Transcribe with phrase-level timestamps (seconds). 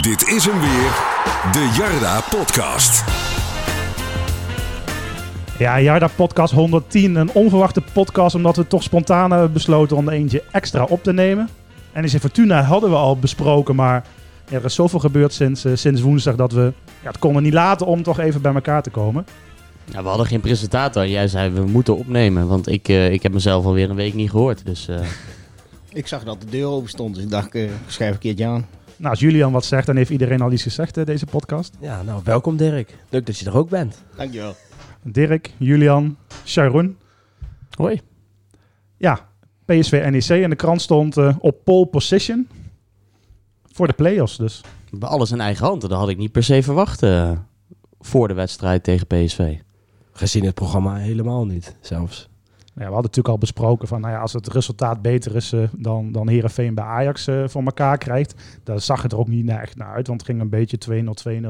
[0.00, 0.90] Dit is hem weer,
[1.52, 3.04] de Jarda Podcast.
[5.58, 7.16] Ja, Jarda Podcast 110.
[7.16, 11.12] Een onverwachte podcast omdat we toch spontaan hebben besloten om er eentje extra op te
[11.12, 11.48] nemen.
[11.92, 14.06] En in Fortuna hadden we al besproken, maar
[14.48, 16.72] ja, er is zoveel gebeurd sinds, eh, sinds woensdag dat we
[17.02, 19.26] ja, het konden niet laten om toch even bij elkaar te komen.
[19.84, 21.06] Ja, we hadden geen presentator.
[21.06, 24.30] Jij zei we moeten opnemen, want ik, eh, ik heb mezelf alweer een week niet
[24.30, 24.66] gehoord.
[24.66, 25.00] Dus eh,
[25.92, 27.56] Ik zag dat de deur open stond, dus ik dacht,
[27.86, 28.66] schrijf een keertje aan.
[28.98, 31.76] Nou, als Julian wat zegt, dan heeft iedereen al iets gezegd, eh, deze podcast.
[31.80, 32.96] Ja, nou, welkom Dirk.
[33.08, 34.02] Leuk dat je er ook bent.
[34.16, 34.54] Dankjewel.
[35.02, 36.96] Dirk, Julian, Sharon.
[37.76, 38.00] hoi.
[38.96, 39.28] Ja,
[39.64, 42.48] PSV NEC en de krant stond eh, op pole position
[43.72, 44.60] voor de play-offs dus.
[44.60, 45.82] We hebben alles in eigen hand.
[45.82, 47.30] en Dat had ik niet per se verwacht eh,
[48.00, 49.56] voor de wedstrijd tegen PSV.
[50.12, 52.28] Gezien het programma helemaal niet, zelfs.
[52.78, 55.62] Ja, we hadden natuurlijk al besproken van, nou ja, als het resultaat beter is eh,
[55.76, 59.44] dan, dan Herenveen bij Ajax eh, voor elkaar krijgt, dan zag het er ook niet
[59.44, 61.04] naar echt naar uit, want het ging een beetje 2-0,
[61.42, 61.48] 2-0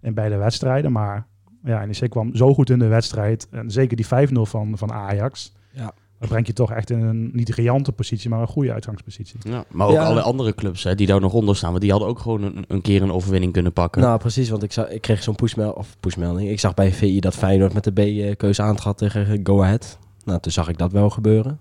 [0.00, 0.92] in beide wedstrijden.
[0.92, 1.26] Maar
[1.64, 5.52] ja, NEC kwam zo goed in de wedstrijd, en zeker die 5-0 van, van Ajax,
[5.70, 5.92] Ja.
[6.18, 9.38] dat brengt je toch echt in een niet riante positie, maar een goede uitgangspositie.
[9.42, 10.04] Ja, maar ook Ja.
[10.04, 12.64] alle andere clubs hè, die daar nog onder staan, want die hadden ook gewoon een,
[12.68, 14.02] een keer een overwinning kunnen pakken.
[14.02, 16.50] Nou, precies, want ik, zag, ik kreeg zo'n pushmel of pushmelding.
[16.50, 17.92] Ik zag bij VI dat Feyenoord met de
[18.32, 19.98] B-keuze aan had tegen Go Ahead.
[20.24, 21.60] Nou, toen zag ik dat wel gebeuren.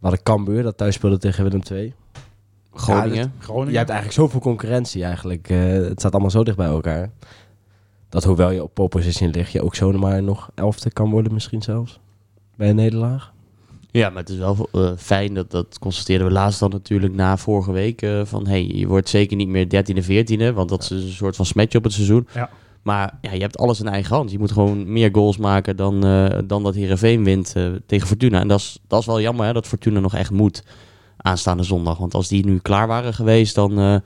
[0.00, 1.94] We hadden Cambuur, dat thuis speelde tegen Willem II.
[2.74, 3.32] Groningen.
[3.38, 3.70] Groningen.
[3.72, 5.48] Je hebt eigenlijk zoveel concurrentie eigenlijk.
[5.48, 7.10] eh, het staat allemaal zo dicht bij elkaar.
[8.08, 11.62] Dat hoewel je op pole position ligt, je ook zomaar nog elfde kan worden misschien
[11.62, 12.00] zelfs.
[12.56, 13.32] Bij een nederlaag.
[13.90, 17.36] Ja, maar het is wel eh, fijn, dat, dat constateerden we laatst dan natuurlijk na
[17.36, 18.02] vorige week.
[18.02, 21.36] eh, van hey, je wordt zeker niet meer 13e, 14e, want dat is een soort
[21.36, 22.28] van smetje op het seizoen.
[22.34, 22.50] Ja.
[22.82, 24.30] Maar ja, je hebt alles in eigen hand.
[24.30, 28.40] Je moet gewoon meer goals maken dan, eh, dan dat Heerenveen wint eh, tegen Fortuna.
[28.40, 30.64] En dat is, dat is wel jammer hè, dat Fortuna nog echt moet
[31.16, 31.98] aanstaande zondag.
[31.98, 33.96] Want als die nu klaar waren geweest, dan, eh,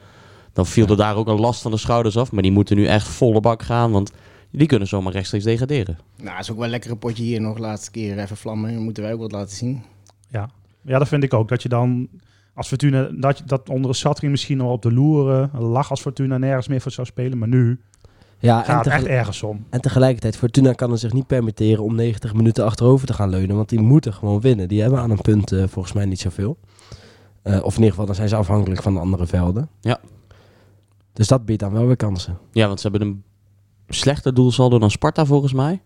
[0.52, 2.32] dan viel er daar ook een last van de schouders af.
[2.32, 4.12] Maar die moeten nu echt volle bak gaan, want
[4.50, 5.98] die kunnen zomaar rechtstreeks degraderen.
[6.22, 7.58] Nou, is ook wel lekker een potje hier nog.
[7.58, 8.74] Laatste keer even vlammen.
[8.74, 9.82] Dan moeten wij ook wat laten zien.
[10.28, 10.50] Ja.
[10.82, 11.48] ja, dat vind ik ook.
[11.48, 12.08] Dat je dan
[12.54, 16.68] als Fortuna, dat, dat onder een misschien nog op de loeren lag als Fortuna nergens
[16.68, 17.38] meer voor zou spelen.
[17.38, 17.80] Maar nu
[18.44, 19.64] Ja, en, gaat het echt ergens om.
[19.70, 23.56] en tegelijkertijd, Fortuna kan er zich niet permitteren om 90 minuten achterover te gaan leunen.
[23.56, 24.68] Want die moeten gewoon winnen.
[24.68, 26.58] Die hebben aan een punt eh, volgens mij niet zoveel.
[27.42, 29.68] Eh, of in ieder geval, dan zijn ze afhankelijk van de andere velden.
[29.80, 30.00] Ja.
[31.12, 32.38] Dus dat biedt dan wel weer kansen.
[32.52, 33.24] Ja, want ze hebben een
[33.88, 35.82] slechter doelsaldo dan Sparta volgens mij.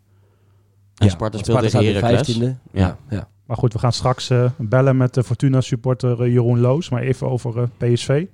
[0.95, 2.39] En Ja, Sparta speelt tegen staat weer Heracles.
[2.39, 2.43] 15e.
[2.43, 2.57] Ja.
[2.73, 3.29] Ja, ja.
[3.47, 6.89] Maar goed, we gaan straks eh, bellen met de Fortuna supporter Jeroen Loos.
[6.89, 8.27] Maar even over eh, PSV.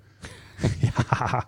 [1.01, 1.47] ja.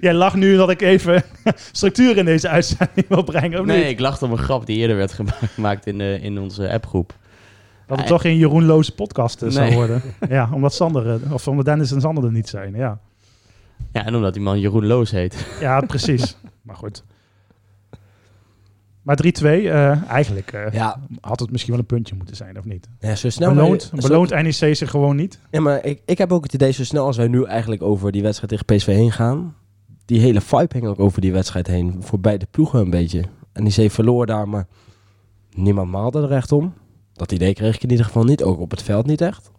[0.00, 1.22] Jij lacht nu dat ik even
[1.72, 3.88] structuur in deze uitzending wil brengen, of Nee, niet?
[3.90, 7.08] ik lachte om een grap die eerder werd gema- gemaakt in, de, in onze appgroep.
[7.86, 8.06] Dat het Nee.
[8.08, 10.02] toch geen Jeroen Loos podcast eh, zou worden.
[10.28, 12.74] Ja, omdat Sander, eh, of omdat Dennis en Sander er niet zijn.
[12.74, 12.98] Ja,
[13.92, 15.46] Ja, en omdat die man Jeroen Loos heet.
[15.60, 16.36] ja precies.
[16.62, 17.04] maar goed.
[19.06, 21.00] Maar 3-2, eh, eigenlijk eh, ja.
[21.20, 22.88] had het misschien wel een puntje moeten zijn, of niet?
[23.00, 25.38] ja zo snel beloont zo- NEC zich gewoon niet.
[25.50, 28.12] Ja, maar ik, ik heb ook het idee, zo snel als wij nu eigenlijk over
[28.12, 29.54] die wedstrijd tegen PSV heen gaan.
[30.04, 31.96] Die hele vibe hing ook over die wedstrijd heen.
[32.00, 33.22] Voor beide ploegen een beetje.
[33.52, 34.66] En die zee verloor daar, maar
[35.54, 36.74] niemand maalde er echt om.
[37.12, 38.42] Dat idee kreeg ik in ieder geval niet.
[38.42, 39.50] Ook op het veld niet echt.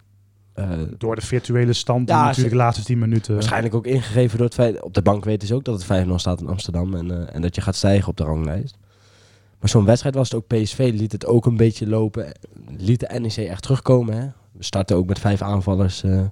[0.53, 3.33] Eh, Door de virtuele stand Ja, natuurlijk de laatste 10 minuten...
[3.33, 4.81] waarschijnlijk ook ingegeven door het feit...
[4.83, 6.93] Op de bank weten ze ook dat het 5-0 staat in Amsterdam.
[6.95, 8.77] En, en dat je gaat stijgen op de ranglijst.
[9.67, 10.47] Maar zo'n wedstrijd was het ook.
[10.47, 12.31] PSV liet het ook een beetje lopen.
[12.77, 14.17] Liet de NEC echt terugkomen.
[14.17, 14.25] Hè?
[14.51, 16.29] We starten ook met vijf aanvallers eh, in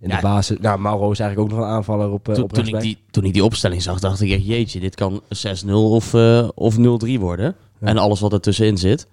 [0.00, 0.16] Ja.
[0.16, 0.58] de basis.
[0.60, 2.98] Nou, Mauro is eigenlijk ook nog een aanvaller op, eh Toen, op toen, ik die,
[3.10, 6.76] toen ik die opstelling zag, dacht ik echt, jeetje, dit kan 6-0 of, eh, of
[6.78, 6.80] 0-3
[7.20, 7.56] worden.
[7.80, 7.86] Ja.
[7.86, 9.06] En alles wat ertussenin zit.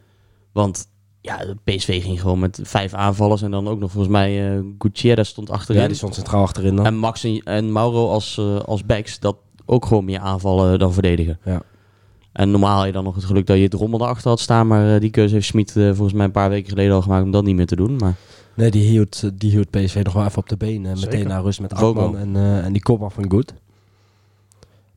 [0.52, 0.88] Want
[1.22, 3.41] ja, PSV ging gewoon met vijf aanvallers.
[3.41, 5.81] En dan ook nog volgens mij eh Gutierrez stond achterin.
[5.81, 6.85] Ja, die stond centraal achterin dan.
[6.85, 9.35] En Max en, en Mauro als, eh, als backs, dat
[9.66, 11.40] ook gewoon meer aanvallen dan verdedigen.
[11.46, 11.62] Ja.
[12.40, 14.68] En normaal had je dan nog het geluk dat je het rommel erachter had staan.
[14.68, 17.24] Maar eh, die keuze heeft Smit eh, volgens mij een paar weken geleden al gemaakt
[17.24, 17.96] om dat niet meer te doen.
[17.96, 18.16] Maar
[18.60, 20.98] Nee, die hield, eh, die hield PSV nog wel even op de benen.
[20.98, 21.14] Zeker.
[21.14, 21.74] Meteen naar rust met.
[21.74, 23.54] Akman en, eh, en die kopman van Goed.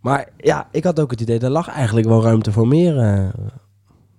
[0.00, 3.29] Maar ja, ik had ook het idee, er lag eigenlijk wel ruimte voor meer eh,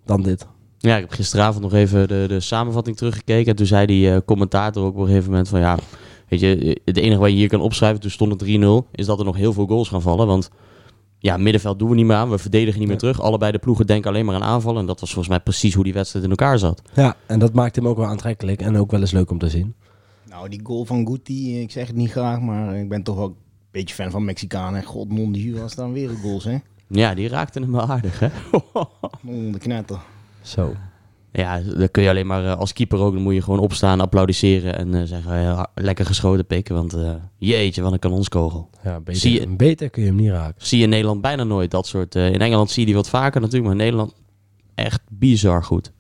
[0.06, 0.48] dan dit.
[0.78, 3.52] ja, ik heb gisteravond nog even de, de samenvatting teruggekeken.
[3.52, 5.78] En toen zei die eh, commentator ook op een gegeven moment van ja...
[6.28, 8.50] Weet je, het enige wat je hier kan opschrijven, toen stond het
[8.88, 10.28] 3-0, is dat er nog heel veel goals gaan vallen.
[10.28, 10.50] Want
[11.24, 12.30] ja, middenveld doen we niet meer aan.
[12.30, 13.22] We verdedigen niet meer terug.
[13.22, 14.80] Allebei de ploegen denken alleen maar aan aanvallen.
[14.80, 16.82] En dat was volgens mij precies hoe die wedstrijd in elkaar zat.
[16.94, 19.50] Ja, en dat maakte hem ook wel aantrekkelijk en ook wel eens leuk om te
[19.50, 19.76] zien.
[20.30, 23.26] Nou, die goal van Guti, ik zeg het niet graag, maar ik ben toch wel
[23.26, 23.36] een
[23.72, 24.84] beetje fan van Mexicanen.
[24.84, 26.58] God, non die was dan wereldgoals, hè?
[26.88, 28.28] Ja, die raakte hem wel aardig, hè?
[29.22, 30.00] Non de knetter.
[30.42, 30.76] Zo.
[31.36, 34.00] Ja, dan kun je alleen maar eh, als keeper ook, dan moet je gewoon opstaan,
[34.00, 38.70] applaudisseren en eh, zeggen, ja, lekker geschoten pikken, want eh, jeetje, wat een kanonskogel.
[38.84, 40.66] Ja, beter, Zie je- beter kun je hem niet raken.
[40.66, 43.10] Zie je in Nederland bijna nooit dat soort, eh, in Engeland zie je die wat
[43.10, 44.14] vaker natuurlijk, maar in Nederland
[44.76, 45.92] echt bizar goed.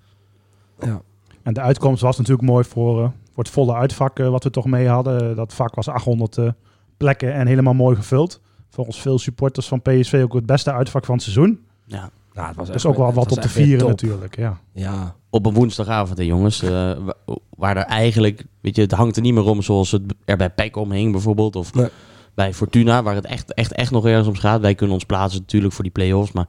[0.79, 1.01] Ja.
[1.43, 4.65] En de uitkomst was natuurlijk mooi voor, eh, voor het volle uitvak wat we toch
[4.65, 5.35] mee hadden.
[5.35, 6.49] Dat vak was 800 eh,
[6.97, 8.41] plekken en helemaal mooi gevuld.
[8.69, 11.59] Volgens veel supporters van PSV ook het beste uitvak van het seizoen.
[11.85, 12.09] Ja.
[12.33, 14.37] Nou, het was Dus echt- ook wel het wat op te vieren natuurlijk.
[14.37, 14.57] Ja.
[14.73, 17.15] Ja, Op een woensdagavond, hè, jongens, eh, wa-
[17.57, 20.49] waar er eigenlijk, weet je, het hangt er niet meer om zoals het er bij
[20.49, 21.87] PEC omhing bijvoorbeeld, of Nee.
[22.33, 24.61] bij Fortuna, waar het echt, echt, echt nog ergens om gaat.
[24.61, 26.47] Wij kunnen ons plaatsen natuurlijk voor die play-offs, maar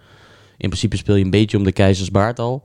[0.56, 2.62] in principe speel je een beetje om de keizersbaard al.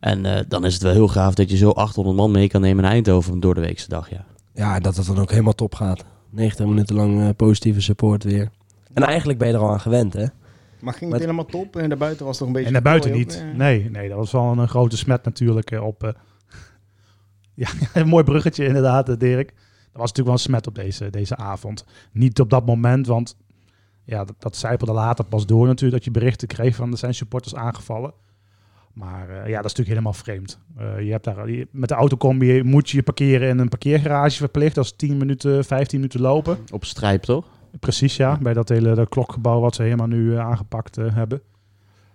[0.00, 2.60] En eh, dan is het wel heel gaaf dat je zo 800 man mee kan
[2.60, 4.24] nemen naar Eindhoven door de weekse dag, ja.
[4.54, 6.04] ja, dat het dan ook helemaal top gaat.
[6.30, 8.50] 90 minuten lang eh, positieve support weer.
[8.92, 10.26] En eigenlijk ben je er al aan gewend, hè?
[10.80, 11.76] Maar ging Met- het helemaal top?
[11.76, 12.66] En daarbuiten was het toch een beetje...
[12.66, 13.42] En naar buiten niet.
[13.50, 13.56] eh.
[13.58, 16.04] Nee, nee, dat was wel een, grote smet natuurlijk eh, op...
[16.04, 16.10] eh,
[17.54, 17.68] ja,
[18.00, 19.48] een mooi bruggetje inderdaad, Dirk.
[19.48, 21.84] Dat was natuurlijk wel een smet op deze, deze avond.
[22.12, 23.36] Niet op dat moment, want
[24.04, 25.92] ja, dat, dat zijpelde later pas door natuurlijk...
[25.92, 28.12] dat je berichten kreeg van er zijn supporters aangevallen.
[28.92, 30.58] Maar eh, ja, dat is natuurlijk helemaal vreemd.
[30.76, 34.36] Eh, je hebt daar, je- met de autocombi moet je je parkeren in een parkeergarage
[34.36, 34.74] verplicht.
[34.74, 36.58] Dat is 10 minuten, 15 minuten lopen.
[36.72, 37.46] Op strijp, toch?
[37.80, 38.38] Precies, ja.
[38.40, 41.42] Bij dat hele dat klokgebouw wat ze helemaal nu eh, aangepakt eh, hebben.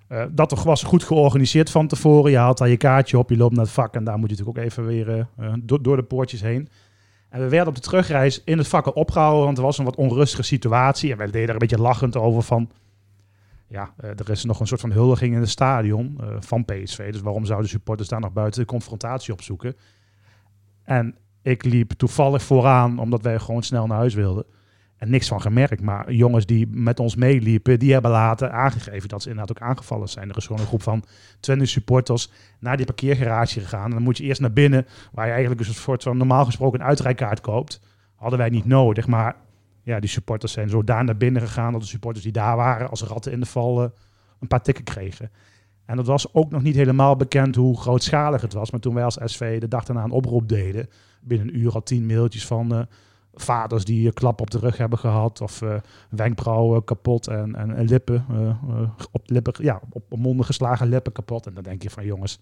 [0.08, 2.32] Eh, dat was goed georganiseerd van tevoren.
[2.32, 4.36] Je haalt daar je kaartje op, je loopt naar het vak en daar moet je
[4.36, 5.28] natuurlijk ook even weer
[5.60, 6.70] door, door de poortjes heen.
[7.30, 9.86] En we werden op de terugreis in het vak al opgehouden, want er was een
[9.86, 11.12] wat onrustige situatie.
[11.12, 12.70] En wij deden er een beetje lachend over van...
[13.68, 17.12] Ja, er is nog een soort van huldiging in het stadion van PSV.
[17.12, 19.76] Dus waarom zouden supporters daar nog buiten de confrontatie opzoeken?
[20.84, 24.46] En ik liep toevallig vooraan, omdat wij gewoon snel naar huis wilden.
[25.02, 25.82] En niks van gemerkt.
[25.82, 30.10] Maar jongens die met ons meeliepen, die hebben later aangegeven dat ze inderdaad ook aangevallen
[30.10, 30.30] zijn.
[30.30, 31.04] Er is gewoon een groep van
[31.40, 33.86] 20 supporters naar die parkeergarage gegaan.
[33.86, 36.80] En dan moet je eerst naar binnen, waar je eigenlijk een soort van normaal gesproken
[36.80, 37.82] een uitrijkaart koopt.
[38.16, 39.08] Hadden wij niet nodig.
[39.08, 39.36] Maar
[39.84, 41.72] ja, die supporters zijn zo daar naar binnen gegaan.
[41.72, 43.90] Dat de supporters die daar waren, als ratten in de val, eh,
[44.40, 45.32] een paar tikken kregen.
[45.86, 48.72] En dat was ook nog niet helemaal bekend hoe grootschalig het was.
[48.72, 50.90] Maar toen wij als SV de dag daarna een oproep deden,
[51.22, 52.76] binnen een uur al tien mailtjes van...
[52.76, 52.82] eh,
[53.34, 55.42] vaders die een klap op de rug hebben gehad.
[55.42, 55.76] Of eh,
[56.10, 61.12] wenkbrauwen kapot en, en, en lippen, eh, eh, op, lippen, ja, op, monden geslagen lippen
[61.12, 61.48] kapot.
[61.48, 62.40] En dan denk je van jongens,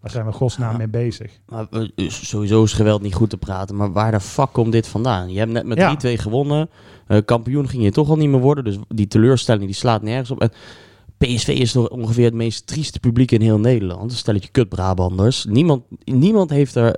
[0.00, 1.40] waar zijn we godsnaam mee bezig?
[1.46, 5.32] Maar sowieso is geweld niet goed te praten, maar waar de fuck komt dit vandaan?
[5.32, 5.96] Je hebt net met Ja.
[6.16, 6.70] 3-2 gewonnen.
[7.24, 10.40] Kampioen ging je toch al niet meer worden, dus die teleurstelling die slaat nergens op.
[10.40, 10.52] En
[11.18, 14.10] PSV is toch ongeveer het meest trieste publiek in heel Nederland.
[14.10, 15.44] Een stelletje kut Brabanders.
[15.44, 16.96] Niemand, niemand heeft er...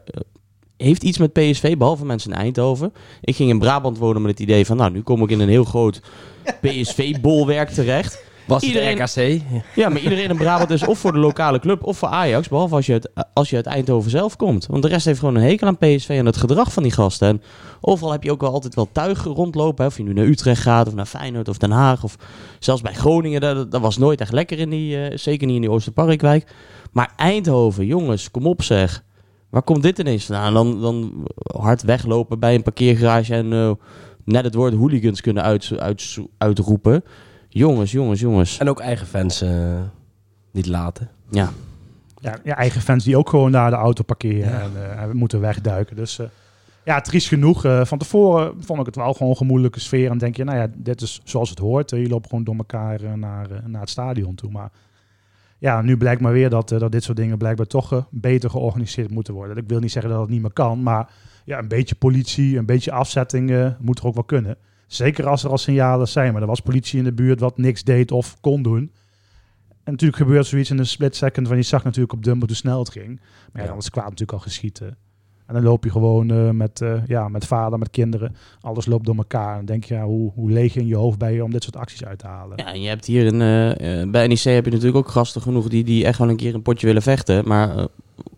[0.76, 2.92] heeft iets met PSV, behalve mensen in Eindhoven.
[3.20, 4.76] Ik ging in Brabant wonen met het idee van...
[4.76, 6.00] nou, nu kom ik in een heel groot
[6.62, 8.22] PSV-bolwerk terecht.
[8.46, 9.42] Was Iedereen- het RKC?
[9.74, 12.48] Ja, maar iedereen in Brabant is of voor de lokale club of voor Ajax.
[12.48, 14.66] Behalve als je, uit, als je uit Eindhoven zelf komt.
[14.66, 17.28] Want de rest heeft gewoon een hekel aan PSV en het gedrag van die gasten.
[17.28, 17.42] En
[17.80, 19.84] overal heb je ook wel altijd wel tuigen rondlopen.
[19.84, 19.90] Hè?
[19.90, 22.04] Of je nu naar Utrecht gaat of naar Feyenoord of Den Haag.
[22.04, 22.16] Of
[22.58, 23.40] zelfs bij Groningen.
[23.40, 26.46] Dat, dat was nooit echt lekker in die, eh, zeker niet in die Oosterparkwijk.
[26.92, 29.04] Maar Eindhoven, jongens, kom op zeg.
[29.54, 30.54] Waar komt dit ineens vandaan?
[30.54, 33.70] Dan, dan hard weglopen bij een parkeergarage en eh,
[34.24, 37.04] net het woord hooligans kunnen uit, uit, uitroepen.
[37.48, 38.58] Jongens, jongens, jongens.
[38.58, 39.80] En ook eigen fans eh,
[40.50, 41.10] niet laten.
[41.30, 41.50] Ja,
[42.20, 44.60] Ja, ja, eigen fans die ook gewoon naar de auto parkeren Ja.
[44.60, 45.96] en, eh, en moeten wegduiken.
[45.96, 46.26] Dus eh,
[46.84, 47.64] ja, triest genoeg.
[47.64, 50.10] Eh, van tevoren vond ik het wel gewoon een gemoedelijke sfeer.
[50.10, 51.92] En denk je, nou ja, dit is zoals het hoort.
[51.92, 54.50] Eh, je loopt gewoon door elkaar naar, naar het stadion toe.
[54.50, 54.70] Maar
[55.64, 58.50] ja, nu blijkt maar weer dat, eh, dat dit soort dingen blijkbaar toch eh, beter
[58.50, 59.56] georganiseerd moeten worden.
[59.56, 61.10] Ik wil niet zeggen dat het niet meer kan, maar
[61.44, 64.56] ja, een beetje politie, een beetje afzetting eh, moet er ook wel kunnen.
[64.86, 66.32] Zeker als er al signalen zijn.
[66.32, 68.92] Maar er was politie in de buurt wat niks deed of kon doen.
[69.84, 71.48] En natuurlijk gebeurt zoiets in een split second.
[71.48, 73.20] Van je zag natuurlijk op Dumbo hoe snel het ging.
[73.52, 74.96] Maar ja, dan is het kwaad natuurlijk al geschieten.
[75.46, 78.36] En dan loop je gewoon eh, met, eh, ja, met vader, met kinderen.
[78.60, 79.50] Alles loopt door elkaar.
[79.50, 81.62] En dan denk je, ja, hoe, hoe leeg in je hoofd ben je om dit
[81.62, 82.56] soort acties uit te halen.
[82.56, 83.40] Ja, en je hebt hier een,
[83.76, 86.54] eh, bij NEC heb je natuurlijk ook gasten genoeg die, die echt wel een keer
[86.54, 87.48] een potje willen vechten.
[87.48, 87.86] Maar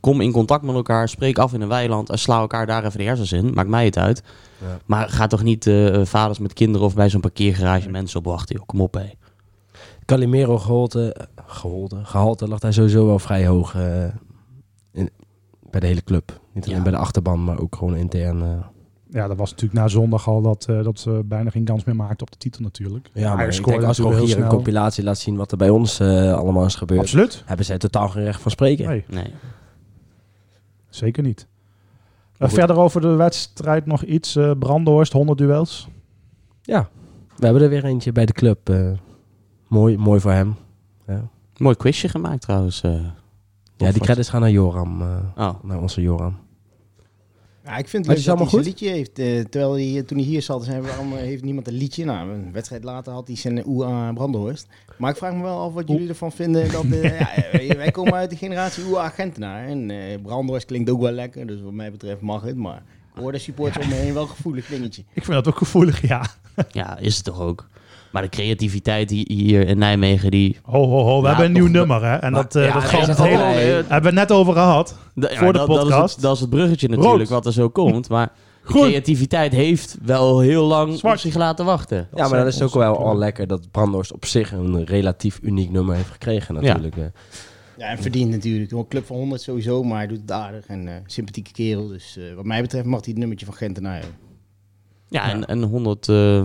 [0.01, 2.99] kom in contact met elkaar, spreek af in een weiland en sla elkaar daar even
[2.99, 3.53] de hersens in.
[3.55, 4.23] Maakt mij het uit.
[4.61, 4.79] Ja.
[4.85, 8.57] Maar ga toch niet eh, vaders met kinderen of bij zo'n parkeergarage mensen opwachten.
[8.57, 8.67] Joh.
[8.67, 9.11] Kom op, hé.
[10.05, 14.05] Calimero gehalte, gehalte, gehalte lag daar sowieso wel vrij hoog eh,
[15.71, 16.41] bij de hele club.
[16.53, 16.83] Niet alleen Ja.
[16.83, 18.43] bij de achterban, maar ook gewoon intern.
[18.43, 18.49] eh.
[19.11, 21.97] Ja, dat was natuurlijk na zondag al dat, eh, dat ze bijna geen kans meer
[21.97, 23.11] maakten op de titel natuurlijk.
[23.13, 25.71] Ja, maar ik denk als gewoon hier heel een compilatie laat zien wat er bij
[25.71, 27.43] ons eh, allemaal is gebeurd, Absoluut.
[27.47, 28.87] hebben zij totaal geen recht van spreken.
[28.89, 29.33] Nee, Nee.
[30.89, 31.47] zeker niet.
[32.39, 34.37] Verder over de wedstrijd nog iets.
[34.37, 35.89] eh Brandhorst, 100 duels.
[36.63, 36.89] Ja,
[37.37, 38.69] we hebben er weer eentje bij de club.
[38.69, 38.91] eh,
[39.69, 40.55] mooi, mooi voor hem.
[41.07, 41.29] Ja.
[41.57, 42.83] Mooi quizje gemaakt trouwens.
[43.77, 45.03] Ja, die credits gaan naar Joram.
[45.03, 45.55] eh, Oh.
[45.65, 46.37] naar onze Joram.
[47.65, 49.19] Ja, ik vind het leuk is dat hij zijn liedje heeft.
[49.19, 52.05] eh, terwijl hij, toen hij hier zat, zei waarom eh, heeft niemand een liedje?
[52.05, 54.67] Nou, een wedstrijd later had hij zijn UA Brandhorst.
[54.99, 56.73] Maar ik vraag me wel af wat jullie ervan vinden.
[56.73, 57.21] Dat, eh,
[57.69, 59.67] ja, wij komen uit de generatie UA Gentenaar.
[59.67, 62.57] En eh Brandhorst klinkt ook wel lekker, dus wat mij betreft mag het.
[62.57, 62.83] Maar
[63.15, 65.03] ik hoor de supporters om me heen wel een gevoelig dingetje.
[65.13, 66.27] Ik vind dat ook gevoelig, ja.
[66.71, 67.69] Ja, is het toch ook.
[68.17, 70.57] Maar de creativiteit die hier in Nijmegen, die...
[70.63, 71.17] Ho, ho, ho.
[71.21, 72.15] We Ja, hebben een nieuw nummer, hè.
[72.17, 73.43] En Maar- dat, eh ja, dat gaat dat het is hele...
[73.43, 74.97] allemaal- Hebben we het net over gehad.
[75.15, 76.15] Da- ja, Voor de dat, dat is, podcast.
[76.15, 77.29] het, dat is het bruggetje natuurlijk, Rood.
[77.29, 78.09] wat er zo komt.
[78.09, 78.33] Maar
[78.65, 81.21] creativiteit heeft wel heel lang op Zwart.
[81.21, 82.09] zich laten wachten.
[82.15, 85.71] Ja, maar dan is ook wel al lekker dat Brandhorst op zich een relatief uniek
[85.71, 86.97] nummer heeft gekregen natuurlijk.
[86.97, 87.05] eh.
[87.79, 88.71] Ja, en verdient natuurlijk.
[88.73, 90.67] Een club van 100 sowieso, maar hij doet het aardig.
[90.67, 91.89] En eh, sympathieke kerel.
[91.89, 94.15] Dus eh, wat mij betreft mag hij het nummertje van Gentenaar hebben.
[95.09, 96.43] Ja, en, en 100, eh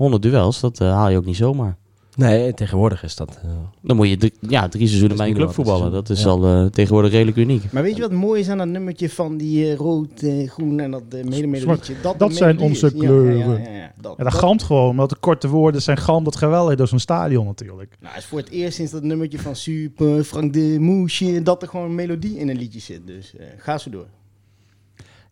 [0.00, 1.76] 100 duels, dat eh, haal je ook niet zomaar.
[2.16, 3.40] Nee, tegenwoordig is dat...
[3.44, 3.50] eh,
[3.82, 5.92] Dan moet je drie, ja, drie seizoenen bij een club voetballen.
[5.92, 6.28] dat is- ja.
[6.28, 7.72] al eh, tegenwoordig redelijk uniek.
[7.72, 10.80] Maar weet je wat mooi is aan dat nummertje van die eh, rood, eh, groen
[10.80, 12.18] en dat uh?
[12.18, 13.38] Dat, zijn onze kleuren.
[13.38, 13.92] Ja, ja, ja, ja.
[14.00, 16.98] Dat, Ja, dat galmt gewoon, omdat de korte woorden zijn galmt dat geweldig door zo'n
[16.98, 17.96] stadion natuurlijk.
[18.00, 21.62] Nou, het is voor het eerst sinds dat nummertje van Super, Frank de Moesje, dat
[21.62, 23.06] er gewoon een melodie in een liedje zit.
[23.06, 24.06] Dus eh, ga zo door.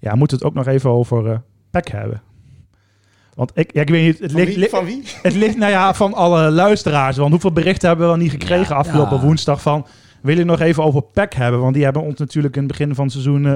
[0.00, 1.38] Ja, we moeten het ook nog even over eh
[1.70, 2.22] PEC hebben.
[3.38, 4.68] Want ik, ja, ik weet niet, het Van ligt, wie?
[4.68, 5.02] Van wie?
[5.22, 7.16] het ligt nou ja, van alle luisteraars.
[7.16, 8.80] Want hoeveel berichten hebben we wel niet gekregen Ja.
[8.80, 9.22] afgelopen Ja.
[9.22, 9.86] woensdag van...
[10.22, 11.60] Wil je nog even over PEC hebben?
[11.60, 13.52] Want die hebben ons natuurlijk in het begin van het seizoen eh,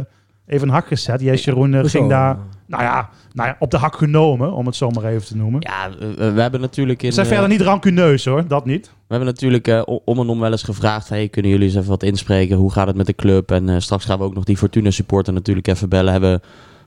[0.47, 1.21] even een hak gezet.
[1.21, 4.77] Yes, Jeroen eh, ging daar nou ja, nou ja, op de hak genomen, om het
[4.77, 5.61] zo maar even te noemen.
[5.61, 7.09] Ja, we, we hebben natuurlijk in...
[7.09, 8.87] We zijn eh, verder niet rancuneus hoor, dat niet.
[8.87, 11.09] We hebben natuurlijk eh, om en om wel eens gevraagd...
[11.09, 12.57] Hey, kunnen jullie eens even wat inspreken?
[12.57, 13.51] Hoe gaat het met de club?
[13.51, 16.13] En straks gaan we ook nog die Fortuna supporter natuurlijk even bellen.
[16.13, 16.41] Hebben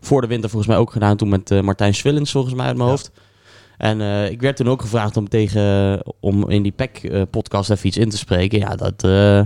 [0.06, 1.18] voor de winter volgens mij ook gedaan.
[1.18, 3.12] Toen met eh, Martijn Swillens volgens mij uit mijn hoofd.
[3.78, 7.98] En eh, ik werd toen ook gevraagd om, tegen, om in die PEC-podcast even iets
[7.98, 8.60] in te spreken.
[8.60, 9.04] Ja, dat...
[9.04, 9.42] eh,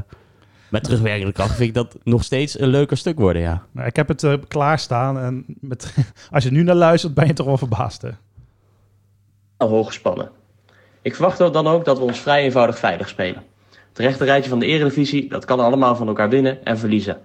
[0.70, 3.63] met terugwerkende kracht vind ik dat nog steeds een leuker stuk worden, ja.
[3.72, 5.94] Maar ik heb het eh, klaarstaan en met,
[6.32, 8.10] als je nu naar luistert ben je toch wel verbaasd hè?
[9.58, 10.30] hoog gespannen.
[11.01, 13.44] Ik verwacht wel dan ook dat we ons vrij eenvoudig veilig spelen.
[13.89, 17.18] Het rechte rijtje van de eredivisie, dat kan allemaal van elkaar winnen en verliezen.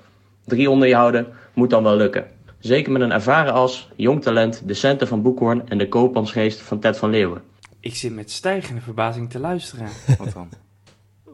[0.44, 2.26] Drie onder je houden moet dan wel lukken.
[2.64, 6.80] Zeker met een ervaren as, jong talent, de centen van Boekhoorn en de koopmansgeest van
[6.80, 7.42] Ted van Leeuwen.
[7.80, 9.88] Ik zit met stijgende verbazing te luisteren.
[10.18, 10.48] Wat dan?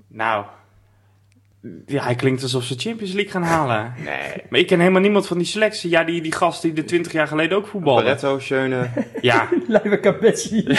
[0.08, 0.44] nou.
[1.86, 3.92] Ja, hij klinkt alsof ze Champions League gaan halen.
[4.04, 4.42] Nee.
[4.50, 5.90] Maar ik ken helemaal niemand van die selectie.
[5.90, 8.02] Ja, die, die gast die er 20 jaar geleden ook voetbalde.
[8.02, 8.90] Barretto, Schöne.
[9.20, 9.48] Ja.
[9.66, 10.64] Lijve Capessi.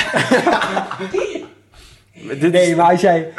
[2.13, 3.33] Nee, is- maar als jij...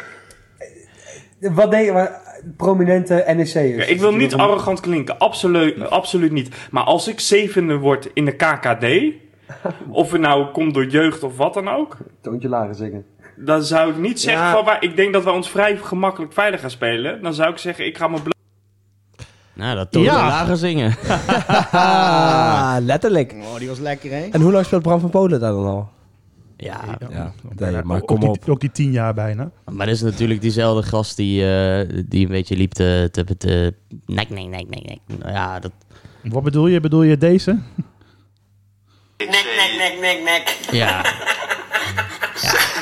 [1.40, 2.20] Wat denk je, maar
[2.56, 3.52] prominente NEC'ers.
[3.52, 6.56] Ja, ik wil niet arrogant klinken, absoluut, absoluut niet.
[6.70, 8.86] Maar als ik zevende word in de KKD,
[9.90, 13.04] of het nou komt door jeugd of wat dan ook, Toontje lager zingen.
[13.36, 14.52] dan zou ik niet zeggen Ja.
[14.52, 17.22] van, waar, ik denk dat we ons vrij gemakkelijk veilig gaan spelen.
[17.22, 18.16] Dan zou ik zeggen, ik ga me
[19.54, 20.14] Nou, dat toont Ja.
[20.26, 20.94] lager zingen.
[21.72, 23.34] Ah, letterlijk.
[23.52, 24.28] Oh, die was lekker, hè?
[24.30, 25.88] En hoe lang speelt Bram van Polen daar dan al?
[26.62, 27.80] Ja, Ja, bijna.
[27.84, 28.48] maar ook, kom op.
[28.48, 29.50] ook die tien jaar bijna.
[29.70, 33.08] Maar dat is natuurlijk diezelfde gast die, eh, die een beetje liep te...
[33.12, 33.74] te, te
[34.06, 34.98] nek, nek, nek, nek, nek.
[35.18, 35.72] Nou Ja, dat...
[36.22, 36.80] Wat bedoel je?
[36.80, 37.58] Bedoel je deze?
[39.16, 40.58] Nek, nek, nek, nek, nek.
[40.70, 41.02] Ja,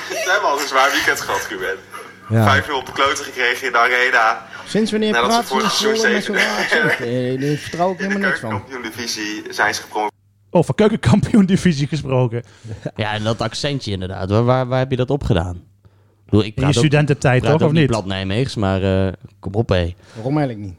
[0.08, 1.76] We hebben al een zwaar weekend gehad, Ruben.
[2.30, 2.62] Ja.
[2.62, 4.46] 5-0 op de kloten gekregen in de arena.
[4.66, 6.90] Sinds wanneer praat seizoen met zo'n accent?
[7.00, 8.49] Eh, Daar vertrouw ik In de helemaal niks van.
[8.50, 10.18] keukenkampioen-divisie zijn ze gepromoveerd.
[10.50, 12.42] Over keukenkampioen divisie gesproken.
[12.97, 14.30] ja, en dat accentje inderdaad.
[14.30, 15.54] Waar, waar, waar heb je dat opgedaan?
[15.54, 17.87] Ik, bedoel, ik In je studententijd toch, ook of niet niet?
[17.90, 19.95] plat Nijmeegs, maar eh, kom op hé.
[20.14, 20.78] Waarom eigenlijk niet?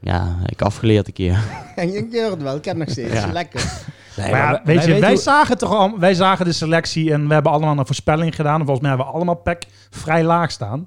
[0.00, 1.38] Ja, ik afgeleerd een keer.
[1.76, 3.12] Ik hoor het wel, ik ken het nog steeds.
[3.12, 3.32] Ja.
[3.32, 3.72] Lekker.
[4.16, 6.44] Nee, Maar ja, wij- weet wij je, wij, weten hoe- zagen toch al, wij zagen
[6.44, 8.54] de selectie en we hebben allemaal een voorspelling gedaan.
[8.60, 10.86] En volgens mij hebben we allemaal PEC vrij laag staan.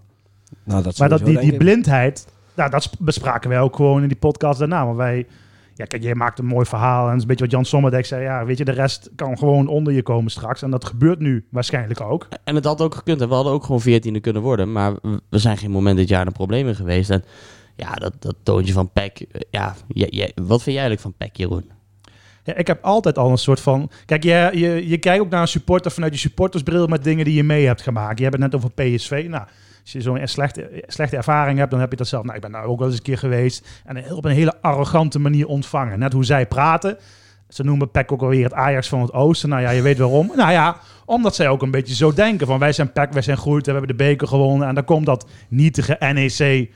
[0.64, 4.08] Nou, dat Maar dat, die, die blindheid, nou, dat sp- bespraken wij ook gewoon in
[4.08, 4.86] die podcast daarna.
[4.86, 5.28] Want wij,
[5.76, 7.02] ja, kijk, jij maakt een mooi verhaal.
[7.02, 8.24] En dat is een beetje wat Jan Sommerdijk zei.
[8.24, 10.62] Ja, weet je, de rest kan gewoon onder je komen straks.
[10.62, 12.28] En dat gebeurt nu waarschijnlijk ook.
[12.44, 13.20] En het had ook gekund.
[13.20, 14.72] We hadden ook gewoon veertiende kunnen worden.
[14.72, 14.94] Maar
[15.30, 17.10] we- zijn geen moment dit jaar de problemen geweest.
[17.10, 17.24] En
[17.76, 19.20] ja, dat, dat toontje van Peck.
[19.20, 21.72] eh, Ja, jij- wat vind jij eigenlijk van Peck, Jeroen?
[22.56, 23.92] Ik heb altijd al een soort van...
[24.06, 27.34] Kijk, je, je, je kijkt ook naar een supporter vanuit je supportersbril met dingen die
[27.34, 28.18] je mee hebt gemaakt.
[28.18, 29.26] Je hebt het net over PSV.
[29.30, 29.44] Nou,
[29.82, 32.24] als je zo'n slechte, slechte ervaring hebt, dan heb je dat zelf.
[32.24, 33.68] Nou, ik ben daar ook wel eens een keer geweest.
[33.86, 36.00] En op een hele arrogante manier ontvangen.
[36.00, 36.98] Net hoe zij praten.
[37.50, 39.50] Ze noemen PEC ook alweer het Ajax van het Oosten.
[39.50, 40.32] Nou ja, je weet waarom.
[40.36, 42.48] Nou ja, omdat zij ook een beetje zo denken.
[42.48, 44.68] Van wij zijn PEC, wij zijn goed, we hebben de beker gewonnen.
[44.68, 46.70] En dan komt dat nietige NEC,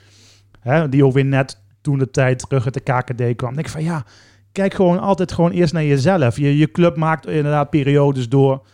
[0.60, 3.53] hè, die ook weer net toen de tijd terug uit de KKD kwam.
[3.53, 4.05] Denk ik van ja,
[4.55, 6.38] kijk gewoon altijd gewoon eerst naar jezelf.
[6.38, 8.65] Je, je club maakt inderdaad periodes door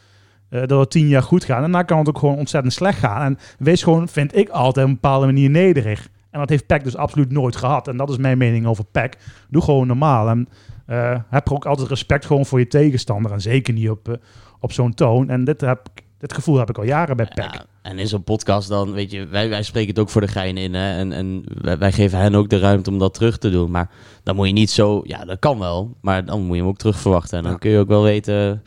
[0.50, 1.64] eh, dat het tien jaar goed gaat.
[1.64, 3.22] En dan kan het ook gewoon ontzettend slecht gaan.
[3.22, 6.10] En wees gewoon, vind ik altijd, op een bepaalde manier nederig.
[6.30, 7.88] En dat heeft PEC dus absoluut nooit gehad.
[7.88, 9.18] En dat is mijn mening over PEC.
[9.50, 10.30] Doe gewoon normaal.
[10.30, 10.50] En
[10.86, 13.32] eh, heb ook altijd respect gewoon voor je tegenstander.
[13.32, 14.16] En zeker niet op, eh,
[14.60, 15.30] op zo'n toon.
[15.30, 17.66] En dit, heb, dit gevoel heb ik al jaren bij PEC.
[17.82, 20.58] En in zo'n podcast dan, weet je, wij, wij spreken het ook voor de gein
[20.58, 20.74] in.
[20.74, 20.98] Hè?
[20.98, 23.72] En, en wij, wij geven hen ook de ruimte om dat terug te doen.
[23.72, 23.90] Maar
[24.24, 25.96] dan moet je niet zo, ja, dat kan wel.
[26.02, 27.38] Maar dan moet je hem ook terug verwachten.
[27.38, 27.58] En dan Ja.
[27.58, 28.64] kun je ook wel weten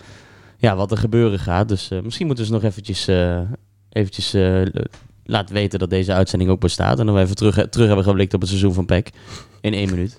[0.56, 1.68] ja, wat er gebeuren gaat.
[1.68, 3.40] Dus eh, misschien moeten ze nog eventjes, eh,
[3.90, 4.62] eventjes eh,
[5.24, 6.98] laten weten dat deze uitzending ook bestaat.
[6.98, 9.10] En dan we even terug, terug hebben geblikt op het seizoen van PEC.
[9.60, 10.18] In één minuut.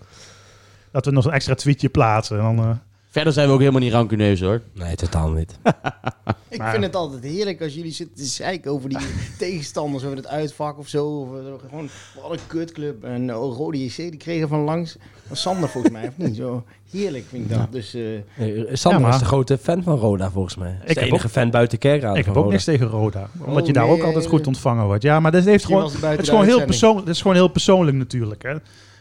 [0.91, 2.37] Dat we nog een extra tweetje plaatsen.
[2.39, 2.75] En dan, eh,
[3.15, 4.61] Verder zijn we ook helemaal niet rancuneus hoor.
[4.73, 5.51] Nee, totaal niet.
[6.49, 8.97] Ik Maar- vind het altijd heerlijk als jullie zitten te zeiken over die
[9.37, 11.05] tegenstanders, over het uitvak of zo.
[11.07, 11.89] Of, eh, gewoon,
[12.21, 13.03] wat een kutclub.
[13.03, 14.95] En uh, Rode JC, die kregen van langs.
[15.27, 16.35] Van Sander volgens mij, of niet?
[16.35, 17.71] Zo heerlijk vind ik dat.
[17.71, 18.01] Dus eh,
[18.37, 20.69] Nee, Sander Ja, maar- is de grote fan van Roda, volgens mij.
[20.83, 22.51] Is Ik de heb enige ook- fan buiten Kerkrade ik heb ook Roda.
[22.51, 23.29] niks tegen Roda.
[23.45, 25.03] Omdat Oh, je daar nee, ook altijd eh, goed ontvangen wordt.
[25.03, 25.83] Ja, maar dit heeft gewoon...
[26.01, 28.43] het is, gewoon heel persoonlijk, het is gewoon heel persoonlijk natuurlijk.
[28.43, 28.53] Hè.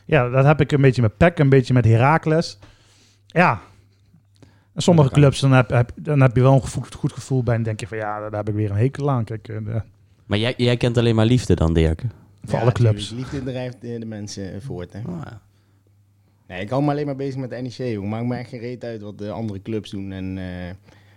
[0.05, 2.59] Ja, dat heb ik een beetje met PEC, een beetje met Heracles.
[3.27, 3.61] Ja.
[4.75, 7.55] En sommige clubs, dan heb, heb, dan heb je wel een goed, goed gevoel bij.
[7.55, 9.25] En denk je van ja, daar heb ik weer een hekel aan.
[9.25, 9.81] Kijk, eh,
[10.27, 12.03] Maar jij, jij kent alleen maar liefde dan, Dirk.
[12.45, 13.09] voor ja, alle clubs.
[13.09, 14.93] tuurlijk, Liefde drijft de, de mensen voort.
[14.93, 14.99] Hè.
[14.99, 15.41] Oh, ja.
[16.49, 17.73] Nee, ik hou me alleen maar bezig met de NEC.
[17.73, 18.05] Joh.
[18.05, 20.13] Maakt me echt geen reet uit wat de andere clubs doen.
[20.13, 20.75] En eh,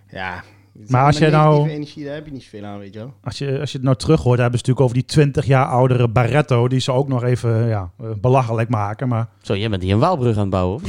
[0.09, 0.43] ja...
[0.87, 3.13] Maar als jij nou- energie, daar heb je niet zoveel aan, weet je wel.
[3.23, 5.65] Als je, als je het nou terug hoort, hebben ze natuurlijk over die 20 jaar
[5.65, 6.67] oudere Barretto.
[6.67, 9.07] Die ze ook nog even ja, eh, belachelijk maken.
[9.07, 10.81] Maar Zo, jij bent hier een Waalbrug aan het bouwen,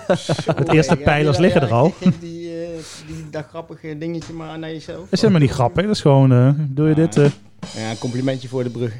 [0.56, 1.90] het eerste pijlers ja, liggen ja, er al.
[2.00, 2.68] Geef die, eh,
[3.06, 4.98] die, dat grappige dingetje maar naar jezelf.
[5.00, 5.82] Dat is helemaal niet grappig.
[5.84, 7.16] Dat is gewoon, eh, doe je dit...
[7.16, 7.30] eh,
[7.74, 8.94] Ja, een complimentje voor de brug.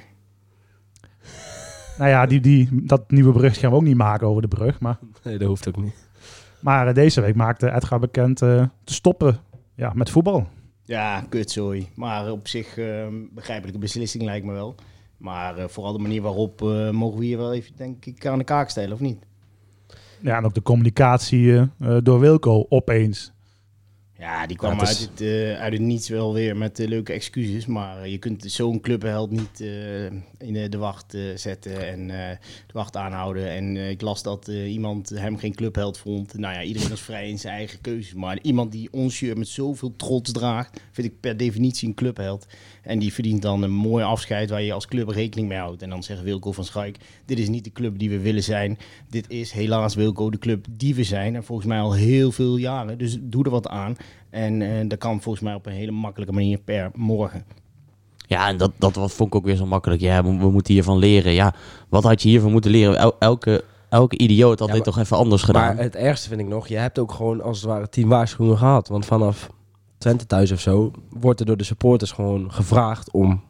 [1.98, 4.80] nou ja, die, die, dat nieuwe brug gaan we ook niet maken over de brug.
[4.80, 5.94] Maar, Nee, dat hoeft ook niet.
[6.60, 9.38] maar eh, deze week maakte Edgar bekend eh, te stoppen
[9.76, 10.46] ja, met voetbal.
[10.84, 11.88] Ja, kutzooi.
[11.94, 14.74] Maar op zich eh, begrijpelijke beslissing lijkt me wel.
[15.16, 18.38] Maar eh, vooral de manier waarop eh, mogen we hier wel even, denk ik, aan
[18.38, 19.26] de kaak stellen, of niet?
[20.20, 21.68] Ja, en ook de communicatie eh,
[22.02, 23.32] door Wilco opeens.
[24.18, 26.78] Ja, die kwam Ja, het is- uit, het, eh, uit het niets wel weer met
[26.80, 27.66] eh, leuke excuses.
[27.66, 30.04] Maar je kunt zo'n clubheld niet eh,
[30.38, 32.06] in de wacht zetten en
[32.66, 33.50] de wacht aanhouden.
[33.50, 36.38] En ik las dat iemand hem geen clubheld vond.
[36.38, 38.14] Nou ja, iedereen is vrij in zijn eigen keuzes.
[38.14, 42.46] Maar iemand die ons shirt met zoveel trots draagt, vind ik per definitie een clubheld.
[42.82, 45.82] En die verdient dan een mooi afscheid waar je als club rekening mee houdt.
[45.82, 48.78] En dan zegt Wilco van Schaik, dit is niet de club die we willen zijn.
[49.10, 51.34] Dit is helaas Wilco de club die we zijn.
[51.34, 52.98] En volgens mij al heel veel jaren.
[52.98, 53.96] Dus doe er wat aan.
[54.36, 57.44] En eh, dat kan volgens mij op een hele makkelijke manier per morgen.
[58.26, 60.00] Ja, en dat, dat wat vond ik ook weer zo makkelijk.
[60.00, 61.32] Ja, we, we moeten hiervan leren.
[61.32, 61.54] Ja,
[61.88, 62.98] wat had je hiervan moeten leren?
[62.98, 65.74] El- elke, elke idioot had Ja, dit maar- toch even anders gedaan.
[65.74, 68.58] Maar het ergste vind ik nog, je hebt ook gewoon als het ware tien waarschuwingen
[68.58, 68.88] gehad.
[68.88, 69.50] Want vanaf
[69.98, 73.42] Twente thuis of zo, wordt er door de supporters gewoon gevraagd om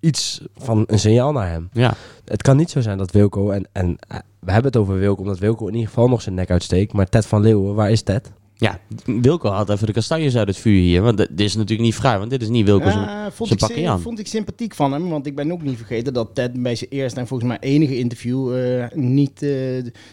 [0.00, 1.68] iets van een signaal naar hem.
[1.72, 1.94] ja.
[2.24, 5.20] Het kan niet zo zijn dat Wilco, en, en eh, we hebben het over Wilco,
[5.20, 6.92] omdat Wilco in ieder geval nog zijn nek uitsteekt.
[6.92, 8.32] Maar Ted van Leeuwen, waar is Ted?
[8.56, 11.02] Ja, Wilco had even de kastanjes uit het vuur hier.
[11.02, 12.90] Want dit is natuurlijk niet vrij, want dit is niet Wilco.
[12.90, 14.00] zijn- Ja, vond, ik, pakje zeer- aan.
[14.00, 15.08] vond ik sympathiek van hem.
[15.08, 17.98] Want ik ben ook niet vergeten dat Ted bij zijn eerste en volgens mij enige
[17.98, 19.50] interview eh, niet eh,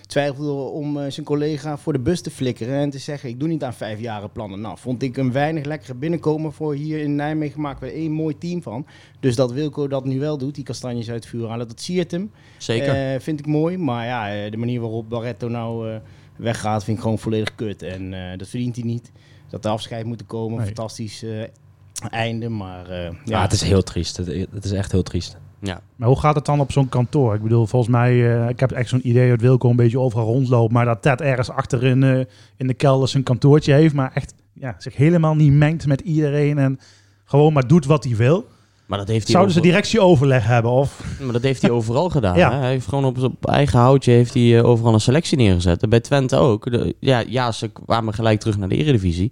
[0.07, 2.75] twijfelde om eh, zijn collega voor de bus te flikkeren.
[2.79, 4.61] En te zeggen, ik doe niet aan vijfjaren plannen.
[4.61, 7.61] Nou, vond ik een weinig lekkere binnenkomen voor hier in Nijmegen.
[7.61, 8.85] Maken we er één mooi team van.
[9.19, 12.11] Dus dat Wilco dat nu wel doet, die kastanjes uit het vuur halen, dat siert
[12.11, 12.31] hem.
[12.57, 13.21] Zeker.
[13.21, 13.77] Vind ik mooi.
[13.77, 15.99] Maar ja, de manier waarop Barretto nou
[16.35, 17.81] weggaat, vind ik gewoon volledig kut.
[17.83, 19.11] En eh, dat verdient hij niet.
[19.49, 20.57] Dat er afscheid moet komen.
[20.57, 20.65] Nee.
[20.65, 21.43] Fantastisch eh,
[22.09, 22.49] einde.
[22.49, 24.17] Maar eh, Ja, ja, het is heel triest.
[24.17, 25.37] Het, het is echt heel triest.
[25.59, 25.81] ja.
[25.95, 27.35] Maar hoe gaat het dan op zo'n kantoor?
[27.35, 30.25] Ik bedoel, volgens mij, eh, ik heb echt zo'n idee dat Wilco een beetje overal
[30.25, 30.73] rondloopt.
[30.73, 32.19] Maar dat Ted ergens achterin eh,
[32.57, 33.93] in de kelder zijn kantoortje heeft.
[33.93, 36.57] Maar echt ja, zich helemaal niet mengt met iedereen.
[36.57, 36.79] En
[37.25, 38.47] gewoon maar doet wat hij wil.
[38.91, 40.71] Maar dat heeft hij Zouden ze over- directieoverleg hebben?
[40.71, 42.37] Of Maar dat heeft hij overal gedaan.
[42.37, 42.51] Ja.
[42.51, 42.57] Hè?
[42.57, 45.83] Hij heeft gewoon op, op eigen houtje heeft hij, eh, overal een selectie neergezet.
[45.83, 46.71] En bij Twente ook.
[46.71, 49.31] De, ja, ja, ze kwamen gelijk terug naar de Eredivisie.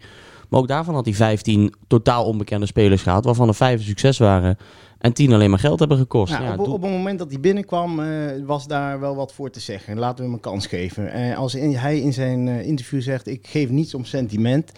[0.50, 3.26] Maar ook daarvan had hij 15 totaal onbekende spelers gehad.
[3.26, 4.58] Waarvan er vijf succes waren.
[5.00, 6.32] En 10 alleen maar geld hebben gekost.
[6.34, 8.08] Ja, Ja, op, het moment dat hij binnenkwam, eh,
[8.46, 9.98] was daar wel wat voor te zeggen.
[9.98, 11.12] Laten we hem een kans geven.
[11.12, 14.72] Eh, als in- hij in zijn eh, interview zegt: Ik geef niets om sentiment,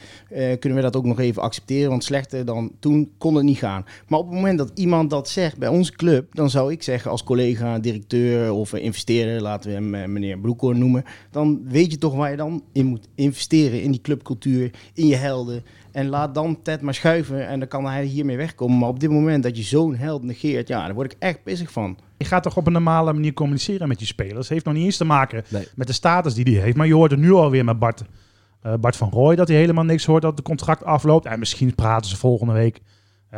[0.59, 1.89] kunnen we dat ook nog even accepteren.
[1.89, 3.85] Want slechter dan toen kon het niet gaan.
[4.07, 7.11] Maar op het moment dat iemand dat zegt bij onze club, dan zou ik zeggen
[7.11, 11.03] als collega, directeur of investeerder, laten we hem meneer Broekhoorn noemen.
[11.31, 15.15] Dan weet je toch waar je dan in moet investeren: in die clubcultuur, in je
[15.15, 15.63] helden.
[15.91, 18.77] En laat dan Ted maar schuiven en dan kan hij hiermee wegkomen.
[18.77, 21.71] Maar op dit moment dat je zo'n held negeert, ja, daar word ik echt pissig
[21.71, 21.97] van.
[22.17, 24.49] je gaat toch op een normale manier communiceren met je spelers?
[24.49, 25.67] Heeft nog niet eens te maken Nee.
[25.75, 26.77] met de status die hij heeft.
[26.77, 28.03] Maar je hoort het nu alweer met Bart,
[28.61, 31.25] eh, Bart van Rooij dat hij helemaal niks hoort dat het contract afloopt.
[31.25, 32.81] En misschien praten ze volgende week,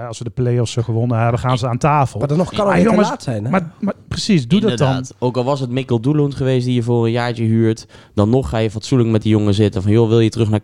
[0.07, 2.19] als we de play-offs gewonnen hebben, gaan ze aan tafel.
[2.19, 3.43] Maar dan nog kan het niet te jongens, laat zijn.
[3.43, 3.49] Hè?
[3.49, 5.05] Maar, maar Precies, doe dat dan.
[5.19, 8.49] Ook al was het Mikkel Doelund geweest die je voor een jaartje huurt, dan nog
[8.49, 9.81] ga je fatsoenlijk met die jongen zitten.
[9.81, 10.61] Van joh, wil je terug naar.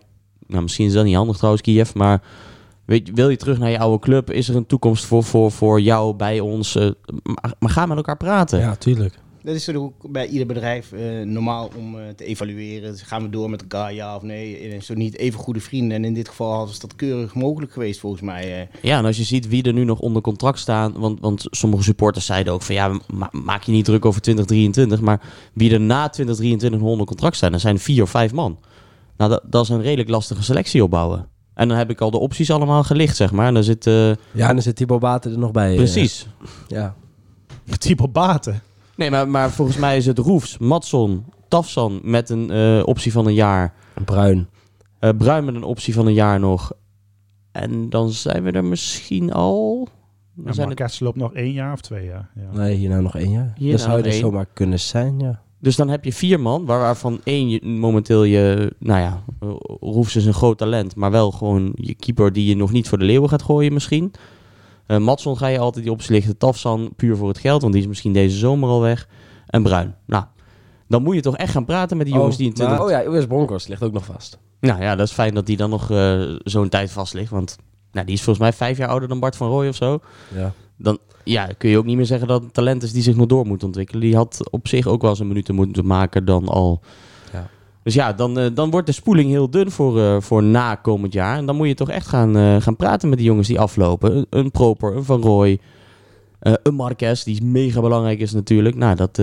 [0.50, 2.22] Nou, misschien is dat niet handig trouwens, Kiev, maar.
[2.84, 4.30] Weet, je, wil je terug naar je oude club?
[4.30, 6.76] Is er een toekomst voor, voor, voor jou bij ons?
[6.76, 6.90] Eh,
[7.22, 8.58] maar, maar ga met elkaar praten.
[8.58, 9.18] Ja, tuurlijk.
[9.42, 12.90] Dat is ook bij ieder bedrijf eh, normaal om eh, te evalueren.
[12.92, 14.58] Dus gaan we door met elkaar, ja of nee?
[14.72, 15.96] En zo niet even goede vrienden.
[15.96, 18.60] En in dit geval hadden ze dat keurig mogelijk geweest, volgens mij.
[18.60, 18.66] eh.
[18.82, 20.92] Ja, en als je ziet wie er nu nog onder contract staan.
[20.98, 25.00] Want, want sommige supporters zeiden ook van ja, ma- maak je niet druk over 2023.
[25.00, 25.20] Maar
[25.52, 28.58] wie er na 2023 nog onder contract staan, dan zijn vier of vijf man.
[29.20, 31.28] Nou, dat, dat is een redelijk lastige selectie opbouwen.
[31.54, 33.46] En dan heb ik al de opties allemaal gelicht, zeg maar.
[33.46, 33.86] En dan zit.
[33.86, 35.70] eh, Ja, en dan zit Thibaut Baten er nog bij.
[35.70, 35.76] eh.
[35.76, 36.26] precies.
[36.68, 36.94] ja.
[37.78, 38.60] Type baten.
[38.96, 43.26] Nee, maar, maar volgens mij is het Roefs, Matson, Tafsan met een eh, optie van
[43.26, 43.74] een jaar.
[44.04, 44.48] Bruin.
[44.98, 46.72] eh, Bruin met een optie van een jaar nog.
[47.52, 49.88] En dan zijn we er misschien al.
[50.34, 52.30] Dan En zijn het, loopt nog één jaar of twee jaar.
[52.34, 52.58] Ja.
[52.58, 53.52] Nee, hier nou nog één jaar.
[53.56, 54.20] Hier dat nou zou er één.
[54.20, 55.42] zomaar kunnen zijn, ja.
[55.60, 58.72] Dus dan heb je vier man, waar- waarvan één je, momenteel je.
[58.78, 59.22] Nou ja,
[59.80, 62.98] Roefs is een groot talent, maar wel gewoon je keeper die je nog niet voor
[62.98, 64.12] de leeuwen gaat gooien, misschien.
[64.86, 66.36] Eh Matson ga je altijd die optie lichten.
[66.36, 69.08] Tafsan puur voor het geld, want die is misschien deze zomer al weg.
[69.46, 69.94] En Bruin.
[70.06, 70.24] Nou,
[70.88, 72.76] dan moet je toch echt gaan praten met die jongens die in 20...
[72.76, 74.38] maar- oh ja, US Broncos ligt ook nog vast.
[74.60, 77.30] Nou ja, dat is fijn dat die dan nog eh, zo'n tijd vast ligt.
[77.30, 77.56] Want
[77.92, 79.98] nou, die is volgens mij vijf jaar ouder dan Bart van Rooij of zo.
[80.34, 80.52] Ja.
[80.82, 83.26] Dan ja, kun je ook niet meer zeggen dat het talent is die zich nog
[83.26, 84.00] door moet ontwikkelen.
[84.00, 86.80] Die had op zich ook wel zijn minuten moeten maken dan al.
[87.32, 87.48] Ja.
[87.82, 91.12] Dus ja, dan, eh, dan wordt de spoeling heel dun voor, eh, voor na komend
[91.12, 91.36] jaar.
[91.36, 94.16] En dan moet je toch echt gaan, eh, gaan praten met die jongens die aflopen.
[94.16, 95.58] Een, een Proper, een Van Rooij,
[96.38, 98.76] eh, een Marquez, die mega belangrijk is natuurlijk.
[98.76, 99.14] Nou, dat,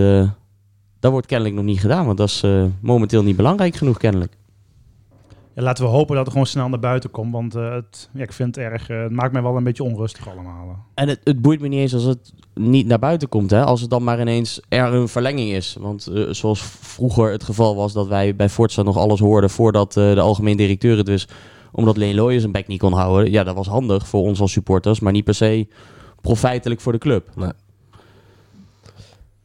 [1.00, 2.44] dat wordt kennelijk nog niet gedaan, want dat is
[2.80, 4.38] momenteel niet belangrijk genoeg kennelijk.
[5.58, 7.32] Ja, laten we hopen dat het gewoon snel naar buiten komt.
[7.32, 8.90] Want eh, het, ja, ik vind het erg.
[8.90, 10.86] eh, het maakt mij wel een beetje onrustig allemaal.
[10.94, 13.50] En het, het boeit me niet eens als het niet naar buiten komt.
[13.50, 13.64] Hè?
[13.64, 15.78] Als het dan maar ineens er een verlenging is.
[15.80, 19.98] Want eh, zoals vroeger het geval was dat wij bij Forza nog alles hoorden voordat
[19.98, 21.34] eh, de algemeen directeur het wist.
[21.72, 23.32] Omdat Leen Looijen zijn bek niet kon houden.
[23.32, 25.00] Ja, dat was handig voor ons als supporters.
[25.00, 25.68] Maar niet per se
[26.22, 27.30] profijtelijk voor de club.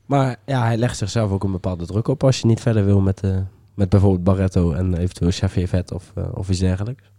[0.07, 3.01] Maar ja, hij legt zichzelf ook een bepaalde druk op als je niet verder wil
[3.01, 3.37] met, eh,
[3.75, 7.11] met bijvoorbeeld Barretto en eventueel Xavier Vet of, eh, of iets dergelijks.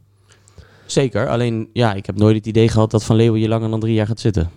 [0.85, 1.29] Zeker.
[1.29, 3.93] Alleen, ja, ik heb nooit het idee gehad dat Van Leeuwen hier langer dan drie
[3.93, 4.49] jaar gaat zitten.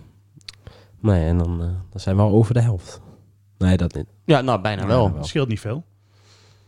[0.99, 3.01] Nee, en dan, eh, dan zijn we al over de helft.
[3.57, 4.05] Nee, dat niet.
[4.25, 5.13] Ja, nou, bijna wel.
[5.15, 5.83] Het scheelt niet veel.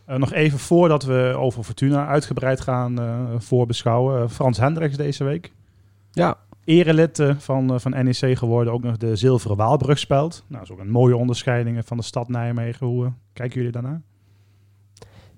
[0.04, 4.30] Eh, nog even voordat we over Fortuna uitgebreid gaan eh, voorbeschouwen.
[4.30, 5.52] Frans Hendricks deze week.
[6.12, 6.36] Ja.
[6.64, 8.72] Erelid van, van NEC geworden.
[8.72, 10.44] Ook nog de Zilveren Waalbrug speelt.
[10.46, 12.86] Nou, dat is ook een mooie onderscheiding van de stad Nijmegen.
[12.86, 14.02] Hoe kijken jullie daarnaar?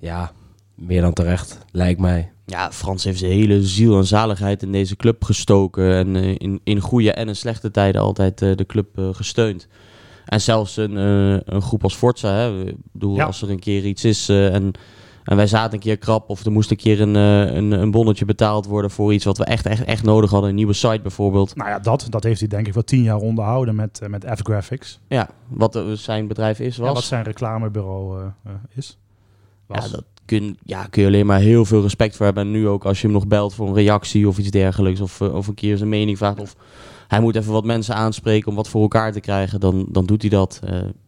[0.03, 0.33] Ja,
[0.75, 2.33] meer dan terecht, lijkt mij.
[2.47, 5.95] Ja, Frans heeft zijn hele ziel en zaligheid in deze club gestoken.
[5.95, 9.69] En eh, in, in goede en in slechte tijden altijd eh, de club eh, gesteund.
[10.25, 12.33] En zelfs een, eh, een groep als Forza.
[12.35, 12.65] Hè.
[12.67, 13.25] Ik bedoel, Ja.
[13.25, 14.73] als er een keer iets is eh, en,
[15.25, 16.29] en wij zaten een keer krap...
[16.31, 19.39] of er moest een keer een, eh, een, een bonnetje betaald worden voor iets wat
[19.39, 20.49] we echt, echt, echt nodig hadden.
[20.51, 21.55] Een nieuwe site bijvoorbeeld.
[21.57, 25.01] Nou ja, dat, dat heeft hij denk ik wel tien jaar onderhouden met, met F-Graphics.
[25.09, 26.89] Ja, wat zijn bedrijf is, was.
[26.89, 28.99] Ja, wat zijn reclamebureau eh, eh, is.
[29.67, 29.85] Was.
[29.85, 32.45] Ja, dat kun, ja, kun je alleen maar heel veel respect voor hebben.
[32.45, 35.01] En nu ook als je hem nog belt voor een reactie of iets dergelijks.
[35.01, 36.41] Of, eh, of een keer zijn mening vraagt.
[36.41, 36.57] Of
[37.09, 39.61] hij moet even wat mensen aanspreken om wat voor elkaar te krijgen.
[39.61, 40.61] Dan, dan doet hij dat.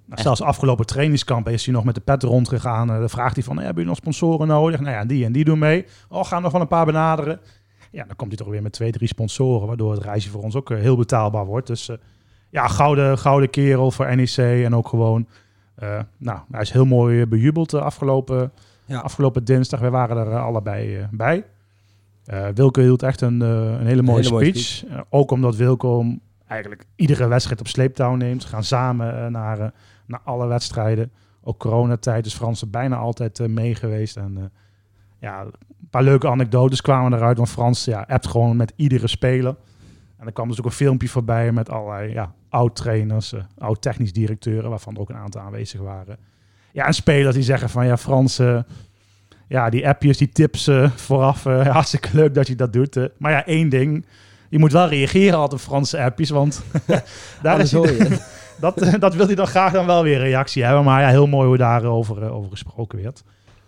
[0.06, 2.90] Nou, zelfs afgelopen trainingskamp is hij nog met de pet rondgegaan.
[2.90, 4.80] Eh, dan vraagt hij van, "Hey, hebben jullie nog sponsoren nodig?
[4.80, 5.86] Nou ja, die en die doen mee.
[6.08, 7.40] Oh, gaan we nog wel een paar benaderen.
[7.90, 9.66] Ja, dan komt hij toch weer met twee, drie sponsoren.
[9.66, 11.66] Waardoor het reisje voor ons ook heel betaalbaar wordt.
[11.66, 11.90] Dus
[12.50, 14.36] ja, gouden, gouden kerel voor NEC.
[14.36, 15.26] En ook gewoon,
[16.18, 18.52] nou, hij is heel mooi eh, bejubeld de afgelopen,
[18.84, 18.98] Ja.
[19.00, 19.80] afgelopen dinsdag.
[19.80, 21.44] We waren er eh, allebei eh, bij.
[22.24, 24.90] Eh, Wilco hield echt een, eh, een hele mooie hele mooie speech.
[24.92, 26.04] Eh, ook omdat Wilco
[26.46, 28.42] eigenlijk iedere wedstrijd op sleeptouw neemt.
[28.42, 29.68] Ze gaan samen eh, naar, eh,
[30.06, 31.10] naar alle wedstrijden.
[31.42, 34.16] Ook coronatijd is Frans er bijna altijd eh, mee geweest.
[34.16, 34.44] En eh,
[35.18, 37.36] ja, een paar leuke anekdotes kwamen eruit.
[37.36, 39.56] Want Frans ja, appt gewoon met iedere speler.
[40.24, 44.70] En er kwam dus ook een filmpje voorbij met allerlei ja, oud-trainers, eh, oud-technisch directeuren,
[44.70, 46.18] waarvan er ook een aantal aanwezig waren.
[46.72, 48.58] Ja, en spelers die zeggen van ja, Frans, eh,
[49.48, 53.08] ja, die appjes, die tips eh, vooraf, eh, hartstikke leuk dat je dat doet.
[53.18, 54.06] maar ja, één ding,
[54.48, 56.62] je moet wel reageren altijd op Franse appjes, want
[57.42, 58.18] daar is Anders hoor hij,
[58.60, 60.84] dat, dat wil hij dan graag dan wel weer reactie hebben.
[60.84, 63.22] Maar ja, heel mooi hoe daarover over gesproken werd.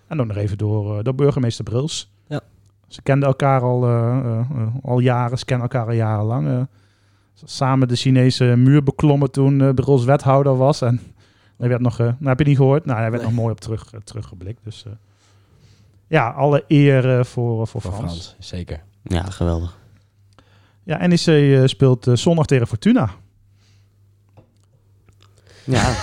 [0.07, 2.13] En dan nog even door, door burgemeester Bruls.
[2.27, 2.41] Ja.
[2.87, 6.67] Ze kenden elkaar al, eh, eh, eh, al jaren, ze kennen elkaar al jarenlang.
[7.45, 10.81] samen de Chinese muur beklommen toen eh Bruls wethouder was.
[10.83, 11.01] En
[11.59, 12.85] hij werd nog, eh, nou heb je niet gehoord?
[12.85, 13.33] Nou, hij werd Nee.
[13.33, 14.65] nog mooi op terug, teruggeblikt.
[14.65, 14.93] Dus eh,
[16.07, 18.05] ja, alle eer eh, voor, voor Voor Frans.
[18.13, 18.83] Frans, zeker.
[19.03, 19.79] ja, geweldig.
[20.83, 23.11] Ja, NEC eh, speelt eh, zondag tegen Fortuna.
[25.65, 25.83] Ja,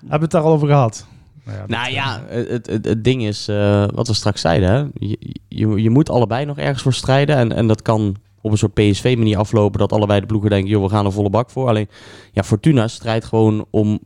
[0.00, 1.06] Hebben we het daar al over gehad?
[1.44, 5.06] Nou ja, Nou ja, het, het, het ding is, eh, wat we straks zeiden, hè?
[5.06, 7.36] Je, je, je moet allebei nog ergens voor strijden.
[7.36, 10.82] En, en dat kan op een soort PSV-manier aflopen, dat allebei de ploegen denken, joh,
[10.82, 11.68] we gaan er volle bak voor.
[11.68, 11.88] Alleen,
[12.32, 13.98] ja, Fortuna strijdt gewoon om,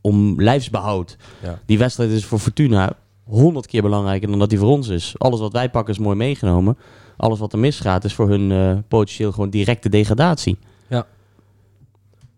[0.00, 1.16] om lijfsbehoud.
[1.42, 1.58] Ja.
[1.66, 2.92] Die wedstrijd is voor Fortuna
[3.24, 5.14] honderd keer belangrijker dan dat die voor ons is.
[5.18, 6.78] Alles wat wij pakken is mooi meegenomen.
[7.16, 10.58] Alles wat er misgaat is voor hun eh, potentieel gewoon directe degradatie.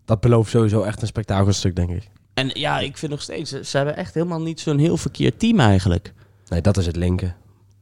[0.05, 2.09] Dat belooft sowieso echt een spektakelstuk, denk ik.
[2.35, 5.39] En ja, ik vind nog steeds, ze ze hebben echt helemaal niet zo'n heel verkeerd
[5.39, 6.13] team eigenlijk.
[6.47, 7.35] Nee, dat is het linken.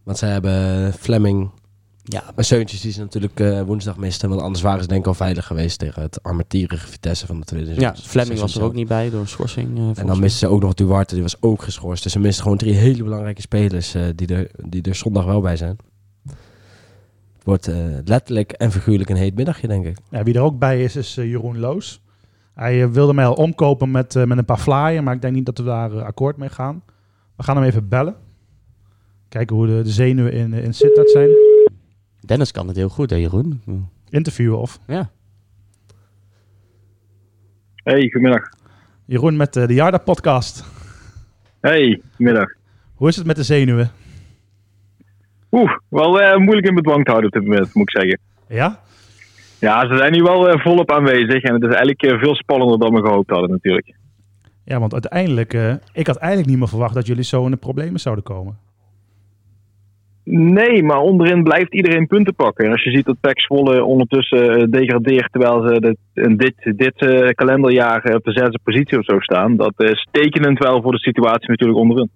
[0.04, 1.50] Want ze hebben Fleming
[2.04, 4.30] Ja, en Seuntjes die ze natuurlijk eh, woensdag misten.
[4.30, 7.46] Want anders waren ze denk ik al veilig geweest tegen het armetierige Vitesse van de
[7.46, 9.78] tweede ja Fleming was er ook niet bij door schorsing.
[9.78, 12.04] eh, En dan misten ze ook nog Duarte, die was ook geschorst.
[12.04, 15.42] Dus ze misten gewoon drie hele belangrijke spelers eh, die, er, die er zondag wel
[15.42, 15.78] bij zijn.
[17.34, 19.98] Het wordt eh, letterlijk en figuurlijk een heet middagje, denk ik.
[20.10, 22.02] Ja, wie er ook bij is, is Jeroen Loos.
[22.54, 25.34] Hij eh, wilde mij al omkopen met, eh, met een paar flyen, maar ik denk
[25.34, 26.84] niet dat we daar eh, akkoord mee gaan.
[27.36, 28.16] We gaan hem even bellen.
[29.30, 31.30] Kijken hoe de, de zenuwen in, in Sittard zijn.
[32.20, 33.62] Dennis kan het heel goed, hè Jeroen?
[34.10, 34.80] Interviewen of?
[34.88, 35.10] Ja.
[37.76, 38.50] Hey, goedemiddag.
[39.06, 40.64] Jeroen met de Jarda podcast.
[41.60, 42.54] Hey, goedemiddag.
[42.96, 43.92] Hoe is het met de zenuwen?
[45.52, 48.20] Oeh, wel eh, moeilijk in bedwang te houden op dit moment, moet ik zeggen.
[48.48, 48.80] Ja?
[49.68, 52.80] Ja, ze zijn nu wel eh, volop aanwezig en het is eigenlijk eh, veel spannender
[52.80, 53.96] dan we gehoopt hadden natuurlijk.
[54.66, 57.58] Ja, want uiteindelijk, eh, ik had eigenlijk niet meer verwacht dat jullie zo in de
[57.58, 58.58] problemen zouden komen.
[60.26, 62.66] Nee, maar onderin blijft iedereen punten pakken.
[62.66, 66.96] En als je ziet dat PEC Zwolle ondertussen degradeert terwijl ze dit, dit, dit
[67.36, 71.50] kalenderjaar op de zesde positie of zo staan, dat is tekenend wel voor de situatie
[71.50, 72.10] natuurlijk onderin.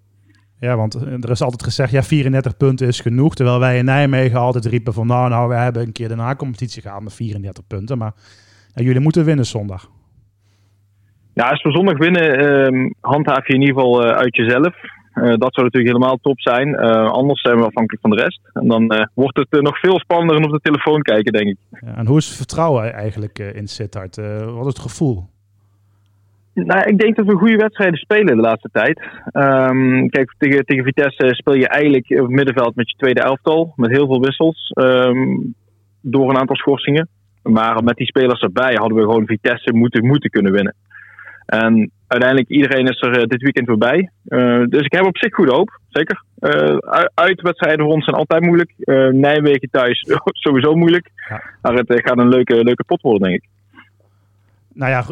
[0.60, 3.36] Ja, want eh, er is altijd gezegd, ja, 34 punten is genoeg.
[3.36, 6.82] Terwijl wij in Nijmegen altijd riepen van, nou, nou, we hebben een keer de na-competitie
[6.82, 7.98] gehaald met 34 punten.
[7.98, 8.14] Maar
[8.74, 9.90] ja, jullie moeten winnen zondag.
[11.34, 14.76] Ja, als we zondag winnen, ehm, handhaaf je in ieder geval eh, uit jezelf.
[15.14, 16.78] Eh, dat zou natuurlijk helemaal top zijn.
[17.10, 18.42] Anders zijn we afhankelijk van de rest.
[18.54, 21.58] En dan wordt het nog veel spannender en op de telefoon kijken, denk ik.
[21.70, 24.16] Ja, en hoe is het vertrouwen eigenlijk in Sittard?
[24.46, 25.26] Wat is het gevoel?
[26.66, 29.02] Nou, ik denk dat we goede wedstrijden spelen de laatste tijd.
[29.32, 33.74] Ehm, kijk, tegen, tegen Vitesse speel je eigenlijk op het middenveld met je tweede elftal.
[33.76, 34.72] Met heel veel wissels.
[34.74, 35.38] ehm,
[36.02, 37.08] door een aantal schorsingen.
[37.44, 40.76] Maar met die spelers erbij hadden we gewoon Vitesse moeten, moeten kunnen winnen.
[41.46, 44.12] En uiteindelijk iedereen is er eh, dit weekend weer bij.
[44.26, 45.80] Eh, dus ik heb op zich goede hoop.
[45.90, 46.24] Zeker.
[46.40, 46.78] Eh,
[47.14, 48.74] uitwedstrijden voor ons zijn altijd moeilijk.
[48.78, 50.06] Eh, Nijmegen thuis
[50.46, 51.10] sowieso moeilijk.
[51.30, 51.44] Ja.
[51.62, 53.50] Maar het gaat een leuke, leuke pot worden, denk ik.
[54.74, 55.04] Nou ja,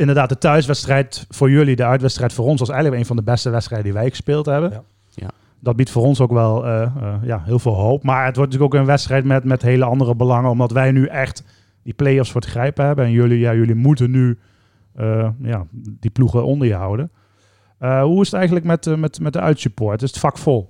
[0.00, 3.50] inderdaad, de thuiswedstrijd voor jullie, de uitwedstrijd voor ons, was eigenlijk een van de beste
[3.50, 4.70] wedstrijden die wij gespeeld hebben.
[4.70, 4.82] Ja.
[5.14, 5.28] Ja.
[5.60, 8.02] Dat biedt voor ons ook wel eh, eh, ja, heel veel hoop.
[8.02, 11.06] Maar het wordt natuurlijk ook een wedstrijd met, met hele andere belangen, omdat wij nu
[11.06, 11.44] echt
[11.82, 13.04] die play-offs voor het grijpen hebben.
[13.04, 14.38] En jullie, ja, jullie moeten nu
[14.94, 17.10] eh, ja, die ploegen onder je houden.
[17.78, 20.02] Eh, hoe is het eigenlijk met, eh, met, met de uitsupport?
[20.02, 20.68] Is het vak vol?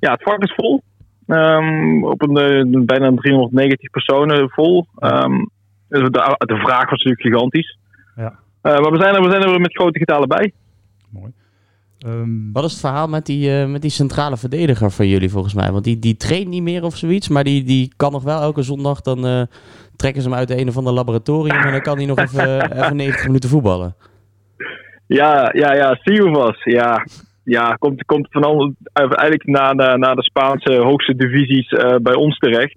[0.00, 0.82] Ja, het vak is vol.
[1.26, 4.86] Ehm, op een, bijna 390 personen vol.
[4.98, 5.44] Ehm,
[5.88, 7.78] dus de, de vraag was natuurlijk gigantisch.
[8.16, 8.38] Ja.
[8.62, 10.52] Eh, maar we zijn, er, we zijn er met grote getalen bij.
[11.10, 11.32] Mooi.
[11.98, 15.54] Ehm, Wat is het verhaal met die, eh, met die centrale verdediger van jullie volgens
[15.54, 15.72] mij?
[15.72, 18.62] Want die, die traint niet meer of zoiets, maar die, die kan nog wel elke
[18.62, 19.00] zondag.
[19.00, 19.42] Dan eh,
[19.96, 22.60] trekken ze hem uit de een of ander laboratorium en dan kan hij nog even,
[22.82, 23.94] even 90 minuten voetballen.
[25.06, 26.62] Ja, ja, ja, Siovas.
[26.64, 27.06] Ja,
[27.44, 32.14] ja komt, komt van al, eigenlijk na, de- na de Spaanse hoogste divisies eh, bij
[32.14, 32.76] ons terecht.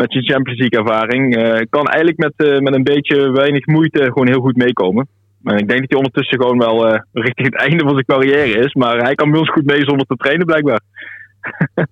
[0.00, 1.36] Met zijn Champions League ervaring.
[1.36, 5.08] Eh, kan eigenlijk met, eh, met een beetje weinig moeite gewoon heel goed meekomen.
[5.42, 8.64] Maar ik denk dat hij ondertussen gewoon wel eh, richting het einde van zijn carrière
[8.64, 8.74] is.
[8.74, 10.80] Maar hij kan ons goed mee zonder te trainen blijkbaar.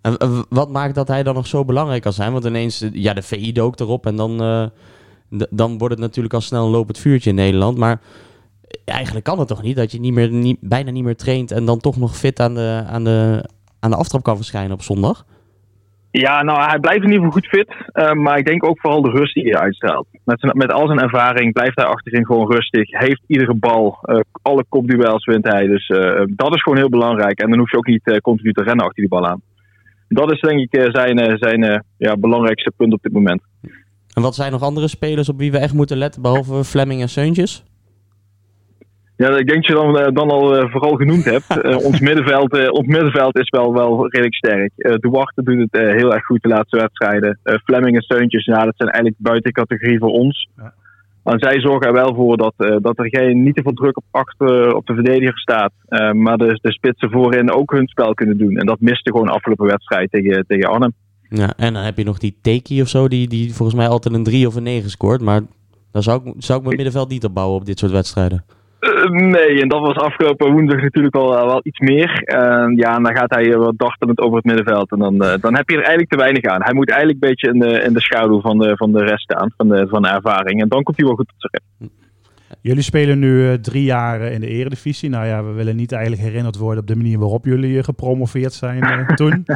[0.00, 2.32] En wat maakt dat hij dan nog zo belangrijk kan zijn?
[2.32, 4.38] Want ineens, ja, de VI dook erop en dan,
[5.50, 7.78] dan wordt het natuurlijk al snel een lopend vuurtje in Nederland.
[7.78, 8.00] Maar
[8.84, 11.78] eigenlijk kan het toch niet dat je niet meer, bijna niet meer traint en dan
[11.78, 13.48] toch nog fit aan de, aan, de,
[13.80, 15.24] aan de aftrap kan verschijnen op zondag?
[16.18, 17.74] Ja, nou, hij blijft in ieder geval goed fit.
[17.92, 20.06] eh, maar ik denk ook vooral de rust die hij uitstraalt.
[20.24, 22.90] Met, met al zijn ervaring blijft hij achterin gewoon rustig.
[22.90, 23.98] Heeft iedere bal.
[24.02, 25.66] eh, alle kopduels wint hij.
[25.66, 27.40] Dus eh, dat is gewoon heel belangrijk.
[27.40, 29.40] En dan hoef je ook niet continu te rennen achter die bal aan.
[30.08, 33.42] Dat is denk ik zijn, zijn ja, belangrijkste punt op dit moment.
[34.14, 37.08] En wat zijn nog andere spelers op wie we echt moeten letten, behalve Fleming en
[37.08, 37.64] Seuntjes?
[39.16, 41.44] Ja, ik denk dat je dan, eh, dan al eh, vooral genoemd hebt.
[41.56, 44.72] Eh, ons, middenveld, eh, ons middenveld is wel, wel redelijk sterk.
[44.76, 47.38] Eh Duarte doet het eh, heel erg goed de laatste wedstrijden.
[47.42, 50.48] Eh, Fleming en Steuntjes, ja, dat zijn eigenlijk buiten categorie voor ons.
[50.56, 50.74] Ja.
[51.26, 53.96] Maar zij zorgen er wel voor dat, eh, dat er geen, niet te veel druk
[53.96, 55.72] op, achter, op de verdediger staat.
[55.88, 58.56] Eh, maar de, de spitsen voorin ook hun spel kunnen doen.
[58.56, 60.92] En dat miste gewoon afgelopen wedstrijd tegen, tegen Arnhem.
[61.28, 64.14] Ja, en dan heb je nog die Teki of zo, die, die volgens mij altijd
[64.14, 65.20] een 3 of een 9 scoort.
[65.20, 65.40] Maar
[65.92, 68.44] daar zou ik, zou ik mijn middenveld niet op bouwen op dit soort wedstrijden.
[68.86, 72.22] Eh, nee, en dat was afgelopen woensdag natuurlijk al wel iets meer.
[72.24, 74.90] Eh, ja, en dan gaat hij eh, wat dartelend over het middenveld.
[74.90, 76.62] En dan, eh, dan heb je er eigenlijk te weinig aan.
[76.62, 79.22] Hij moet eigenlijk een beetje in de, in de schaduw van de, van de rest
[79.22, 80.60] staan, van de, van de ervaring.
[80.60, 81.90] En dan komt hij wel goed tot zijn.
[82.60, 85.08] Jullie spelen nu eh, drie jaar eh, in de eredivisie.
[85.08, 88.52] Nou ja, we willen niet eigenlijk herinnerd worden op de manier waarop jullie eh, gepromoveerd
[88.52, 89.46] zijn eh, toen.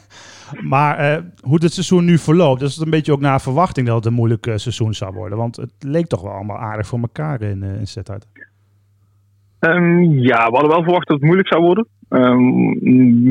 [0.72, 3.86] maar eh, hoe het seizoen nu verloopt, dat is het een beetje ook naar verwachting
[3.86, 5.38] dat het een moeilijk eh, seizoen zou worden.
[5.38, 8.26] Want het leek toch wel allemaal aardig voor elkaar in, in Sittard.
[9.62, 11.86] Ehm, ja, we hadden wel verwacht dat het moeilijk zou worden.
[12.08, 12.42] Ehm,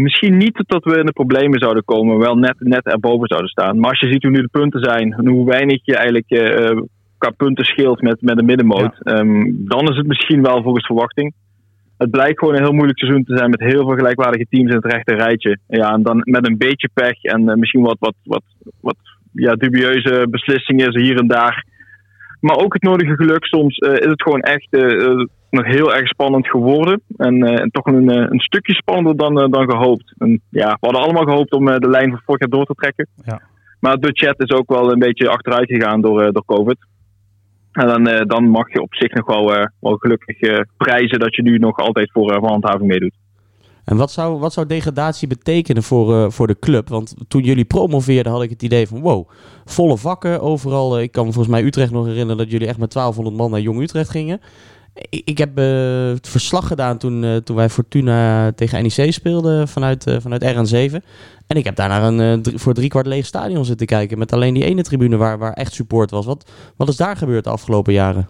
[0.02, 3.80] misschien niet dat we in de problemen zouden komen, wel net, net erboven zouden staan.
[3.80, 6.82] Maar als je ziet hoe nu de punten zijn en hoe weinig je eigenlijk eh,
[7.18, 11.34] qua punten scheelt met, met de middenmoot, ehm, dan is het misschien wel volgens verwachting.
[11.98, 14.76] Het blijkt gewoon een heel moeilijk seizoen te zijn met heel veel gelijkwaardige teams in
[14.76, 15.58] het rechte rijtje.
[15.68, 18.44] Ja, en dan met een beetje pech en eh, misschien wat, wat, wat,
[18.82, 18.98] wat
[19.34, 21.66] ja, dubieuze beslissingen hier en daar.
[22.42, 23.46] Maar ook het nodige geluk.
[23.46, 27.02] Soms eh, is het gewoon echt eh, eh, nog heel erg spannend geworden.
[27.18, 30.14] En, en toch een, een stukje spannender dan, dan gehoopt.
[30.18, 33.08] En, ja, we hadden allemaal gehoopt om de lijn van vorig jaar door te trekken.
[33.24, 33.42] Ja.
[33.80, 36.78] Maar het budget is ook wel een beetje achteruit gegaan door, door COVID.
[37.72, 41.58] En dan, dan mag je op zich nog wel, wel gelukkig prijzen dat je nu
[41.58, 43.16] nog altijd voor, voor handhaving meedoet.
[43.92, 46.90] En wat zou, wat zou degradatie betekenen voor, eh, voor de club?
[46.90, 49.30] Want toen jullie promoveerden had ik het idee van wow,
[49.66, 50.98] volle vakken overal.
[50.98, 53.52] Eh, ik kan me volgens mij Utrecht nog herinneren dat jullie echt met 1200 man
[53.52, 54.42] naar Jong Utrecht gingen.
[54.94, 55.66] Ik, ik heb eh,
[56.08, 60.96] het verslag gedaan toen, toen wij Fortuna tegen NEC speelden vanuit, vanuit RN7.
[61.48, 64.18] En ik heb daar naar een drie- voor driekwart leeg stadion zitten kijken.
[64.18, 66.26] Met alleen die ene tribune waar, waar echt support was.
[66.26, 68.30] Wat, wat is daar gebeurd de afgelopen jaren?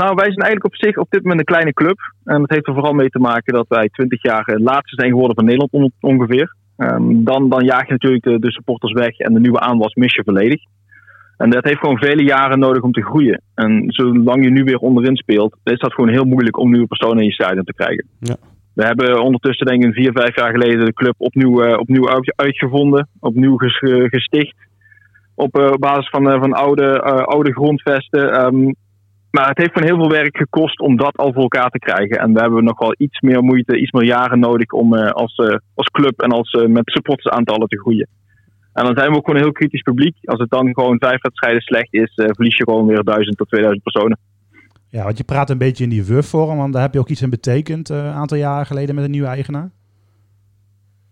[0.00, 1.98] Nou, wij zijn eigenlijk op zich op dit moment een kleine club.
[2.24, 5.08] En dat heeft er vooral mee te maken dat wij 20 jaar het laatste zijn
[5.10, 6.54] geworden van Nederland on- ongeveer.
[6.76, 10.14] Ehm, dan, dan jaag je natuurlijk de, de supporters weg en de nieuwe aanwas mis
[10.14, 10.62] je volledig.
[11.36, 13.42] En dat heeft gewoon vele jaren nodig om te groeien.
[13.54, 17.18] En zolang je nu weer onderin speelt, is dat gewoon heel moeilijk om nieuwe personen
[17.18, 18.06] in je stadion te krijgen.
[18.18, 18.36] Ja.
[18.74, 22.32] We hebben ondertussen, denk ik, vier, vijf jaar geleden de club opnieuw, eh, opnieuw uit-
[22.36, 24.56] uitgevonden, opnieuw ges- eh, gesticht.
[25.34, 28.32] Op eh, basis van, eh, van oude, eh, oude grondvesten.
[28.32, 28.72] Ehm,
[29.34, 32.18] maar het heeft gewoon heel veel werk gekost om dat al voor elkaar te krijgen.
[32.18, 35.34] En we hebben nog wel iets meer moeite, iets meer jaren nodig om eh, als,
[35.34, 38.08] eh, als club en als, eh, met supportersaantallen te groeien.
[38.72, 40.16] En dan zijn we ook gewoon een heel kritisch publiek.
[40.24, 43.82] Als het dan gewoon vijf wedstrijden slecht is, verlies je gewoon weer 1000 tot 2000
[43.82, 44.18] personen.
[44.88, 47.22] Ja, want je praat een beetje in die WUF-vorm, want daar heb je ook iets
[47.22, 49.70] in betekend een aantal jaren geleden met een nieuwe eigenaar.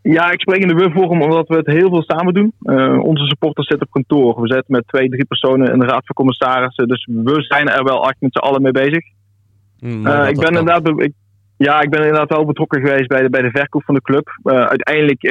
[0.02, 2.52] Ja, ik spreek in de WUF-vorm omdat we het heel veel samen doen.
[2.62, 4.40] Eh, onze supporters zitten op kantoor.
[4.40, 6.88] We zitten met twee, drie personen in de raad van commissarissen.
[6.88, 9.04] Dus we zijn er wel echt met z'n allen mee bezig.
[9.78, 11.12] Hm, Eh, ik ben inderdaad, ik,
[11.56, 14.28] ja, ik ben inderdaad wel betrokken geweest bij de, bij de verkoop van de club.
[14.42, 15.22] Eh, uiteindelijk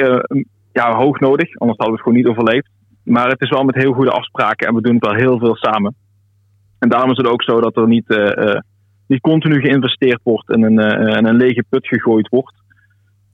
[0.72, 2.68] ja, hoog nodig, anders hadden we het gewoon niet overleefd.
[3.04, 5.56] Maar het is wel met heel goede afspraken en we doen het wel heel veel
[5.56, 5.94] samen.
[6.78, 8.16] En daarom is het ook zo dat er niet,
[9.06, 12.61] niet continu geïnvesteerd wordt en een, en een lege put gegooid wordt.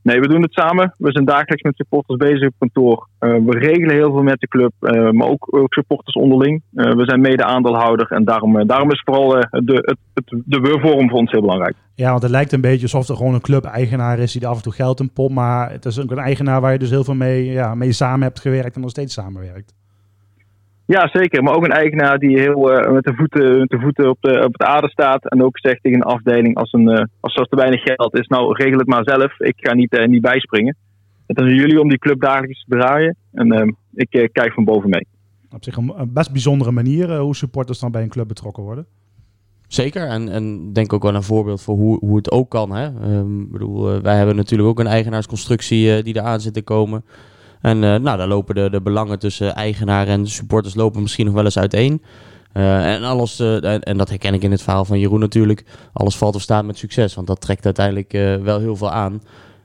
[0.09, 0.95] Nee, we doen het samen.
[0.99, 3.09] We zijn dagelijks met supporters bezig op kantoor.
[3.19, 6.63] Eh, we regelen heel veel met de club, eh, maar ook, ook supporters onderling.
[6.75, 11.19] Eh, we zijn mede-aandeelhouder en daarom, daarom is vooral de, het, het, de we-vorm voor
[11.19, 11.75] ons heel belangrijk.
[11.95, 14.57] Ja, want het lijkt een beetje alsof er gewoon een club-eigenaar is die er af
[14.57, 15.35] en toe geld in pompt.
[15.35, 18.23] Maar het is ook een eigenaar waar je dus heel veel mee, ja, mee samen
[18.23, 19.75] hebt gewerkt en nog steeds samenwerkt.
[20.95, 21.43] Ja, zeker.
[21.43, 24.45] Maar ook een eigenaar die heel eh, met, de voeten, met de voeten op de,
[24.45, 25.29] op de aarde staat.
[25.29, 28.27] En ook zegt tegen een afdeling als, een, eh, als er te weinig geld is,
[28.27, 29.41] nou regel het maar zelf.
[29.41, 30.77] Ik ga niet, eh, niet bijspringen.
[31.29, 33.17] Het is aan jullie om die club dagelijks te draaien.
[33.33, 35.07] En eh, ik eh, kijk van boven mee.
[35.55, 38.87] Op zich een, een best bijzondere manier hoe supporters dan bij een club betrokken worden.
[39.69, 42.71] Zeker, en, en denk ook wel een voorbeeld voor hoe, hoe het ook kan.
[42.71, 42.85] Hè?
[42.85, 47.05] Ehm, bedoel, wij hebben natuurlijk ook een eigenaarsconstructie eh, die eraan zit te komen.
[47.61, 51.35] En eh, nou, daar lopen de, de belangen tussen eigenaar en supporters lopen misschien nog
[51.35, 52.03] wel eens uiteen.
[52.53, 55.65] Eh, en, alles, eh, en, en dat herken ik in het verhaal van Jeroen natuurlijk.
[55.93, 59.23] Alles valt of staat met succes, want dat trekt uiteindelijk wel heel veel aan.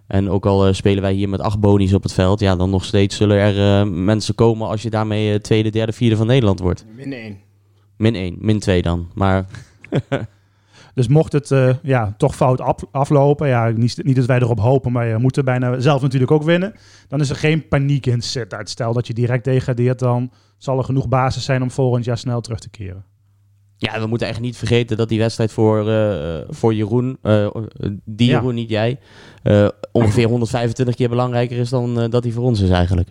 [0.08, 2.86] En ook al spelen wij hier met acht bonies op het veld, ja, dan nog
[2.86, 6.86] steeds zullen er mensen komen als je daarmee tweede, derde, vierde van Nederland wordt.
[6.96, 7.38] Min 1.
[7.98, 9.08] Min 1, min 2 dan.
[9.14, 9.46] Maar
[10.94, 14.60] Dus mocht het eh, ja, toch fout af- aflopen, ja, niet, niet dat wij erop
[14.60, 16.74] hopen, maar je moet er bijna zelf natuurlijk ook winnen.
[17.08, 18.70] Dan is er geen paniek in Sittard.
[18.70, 22.42] Stel dat je direct degradeert, dan zal er genoeg basis zijn om volgend jaar snel
[22.42, 23.06] terug te keren.
[23.78, 27.48] Ja, we moeten echt niet vergeten dat die wedstrijd voor, eh, voor Jeroen, eh,
[28.06, 28.34] die Ja.
[28.38, 29.00] Jeroen, niet jij,
[29.44, 33.10] eh, ongeveer 125 keer belangrijker is dan eh, dat die voor ons is eigenlijk.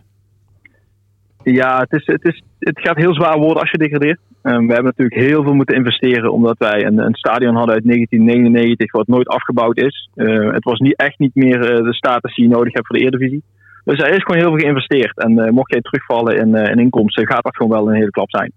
[1.44, 4.20] Ja, het, is, het, is, het gaat heel zwaar worden als je degradeert.
[4.42, 7.84] Ehm, we hebben natuurlijk heel veel moeten investeren omdat wij een, een stadion hadden uit
[7.84, 10.10] 1999 wat nooit afgebouwd is.
[10.14, 12.96] Eh, het was niet, echt niet meer eh, de status die je nodig hebt voor
[12.96, 13.42] de Eredivisie.
[13.84, 15.18] Dus er is gewoon heel veel geïnvesteerd.
[15.18, 18.10] En eh, mocht jij terugvallen in, eh, in inkomsten, gaat dat gewoon wel een hele
[18.10, 18.52] klap zijn.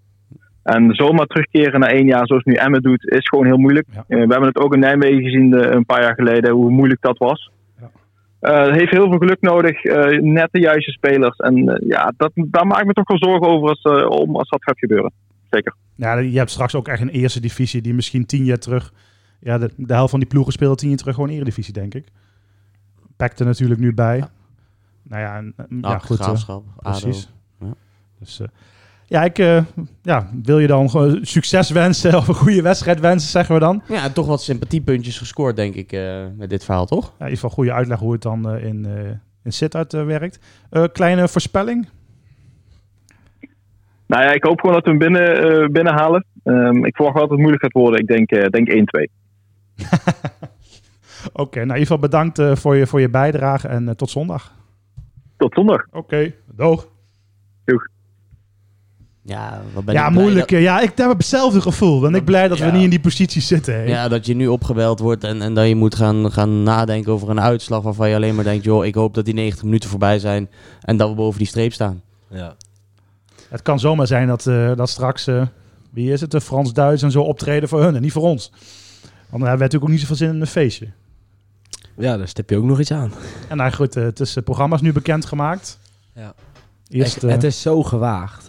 [0.63, 3.87] En zomaar terugkeren na één jaar, zoals nu Emmen doet, is gewoon heel moeilijk.
[3.91, 4.03] Ja.
[4.07, 7.17] Eh, we hebben het ook in Nijmegen gezien een paar jaar geleden, hoe moeilijk dat
[7.17, 7.51] was.
[8.45, 8.65] Ja.
[8.67, 11.37] Eh, heeft heel veel geluk nodig, eh, net de juiste spelers.
[11.37, 14.35] En eh, ja, dat, daar maak ik me toch wel zorgen over als, eh, om
[14.35, 15.11] als dat gaat gebeuren.
[15.49, 15.75] Zeker.
[15.95, 18.93] Ja, je hebt straks ook echt een eerste divisie die misschien tien jaar terug...
[19.39, 22.05] Ja, de, de helft van die ploegen speelde tien jaar terug gewoon eredivisie, denk ik.
[23.17, 24.23] Pakt er natuurlijk nu bij.
[25.03, 26.19] Nou ja, en, ja Nou, goed.
[26.19, 26.99] Graafschap, ADO.
[26.99, 27.33] precies.
[27.59, 27.73] Ja.
[28.19, 28.47] Dus, eh,
[29.05, 29.61] ja, ik eh,
[30.01, 33.81] ja, wil je dan gewoon succes wensen of een goede wedstrijd wensen, zeggen we dan.
[33.87, 37.05] Ja, en toch wat sympathiepuntjes gescoord, denk ik, eh, met dit verhaal, toch?
[37.05, 39.11] Ja, in ieder geval goede uitleg hoe het dan eh, in, eh
[39.43, 40.39] in Sittard werkt.
[40.69, 41.87] Eh, kleine voorspelling.
[44.07, 46.25] Nou ja, ik hoop gewoon dat we hem binnen, eh, binnenhalen.
[46.43, 47.99] Ehm, ik verwacht wel dat het moeilijk gaat worden.
[47.99, 49.09] Ik denk, eh, denk 1-2.
[51.33, 54.53] Oké, nou in ieder geval bedankt eh, voor, je, voor je bijdrage en tot zondag.
[55.37, 55.85] Tot zondag.
[55.91, 56.87] Oké, doeg.
[59.27, 60.49] Ja, wat ben Ja, ik moeilijk.
[60.49, 61.99] dat- Ja, ik heb hetzelfde gevoel.
[61.99, 63.73] Ben ik blij dat we niet in die positie zitten.
[63.73, 63.81] hè.
[63.83, 67.29] Ja, dat je nu opgebeld wordt en, en dat je moet gaan, gaan nadenken over
[67.29, 70.19] een uitslag waarvan je alleen maar denkt, joh, ik hoop dat die 90 minuten voorbij
[70.19, 70.49] zijn
[70.81, 72.01] en dat we boven die streep staan.
[72.29, 72.55] Ja.
[73.49, 75.41] Het kan zomaar zijn dat, eh, dat straks, eh,
[75.89, 78.49] wie is het, de Frans-Duits en zo optreden voor hun en niet voor ons.
[78.51, 78.61] Want
[79.29, 80.87] dan hebben we natuurlijk ook niet zoveel zin in een feestje.
[81.97, 83.11] ja, daar stip je ook nog iets aan.
[83.47, 85.79] En nou goed, eh, het is, het programma is nu bekendgemaakt.
[86.15, 86.33] Ja.
[86.89, 88.44] Eerst, het is zo gewaagd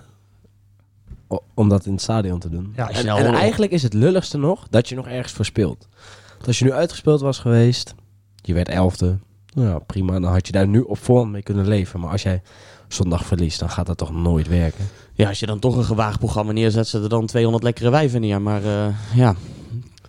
[1.55, 2.72] om dat in het stadion te doen.
[2.77, 5.89] Ja, en, eigenlijk is het lulligste nog dat je nog ergens voor speelt.
[6.35, 7.95] Want als je nu uitgespeeld was geweest,
[8.35, 9.18] je werd elfde,
[9.55, 12.01] nou ja, prima, dan had je daar nu op voorhand mee kunnen leven.
[12.01, 12.43] Maar als jij
[12.89, 14.89] zondag verliest, dan gaat dat toch nooit werken.
[15.12, 18.20] Ja, als je dan toch een gewaagd programma neerzet, zetten er dan 200 lekkere wijven
[18.20, 18.43] neer.
[18.43, 19.35] Maar eh, ja,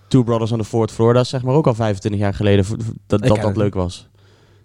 [0.08, 2.66] Two Brothers on the Fourth Floor, dat is zeg maar ook al 25 jaar geleden
[3.08, 4.08] dat dat, dat leuk was.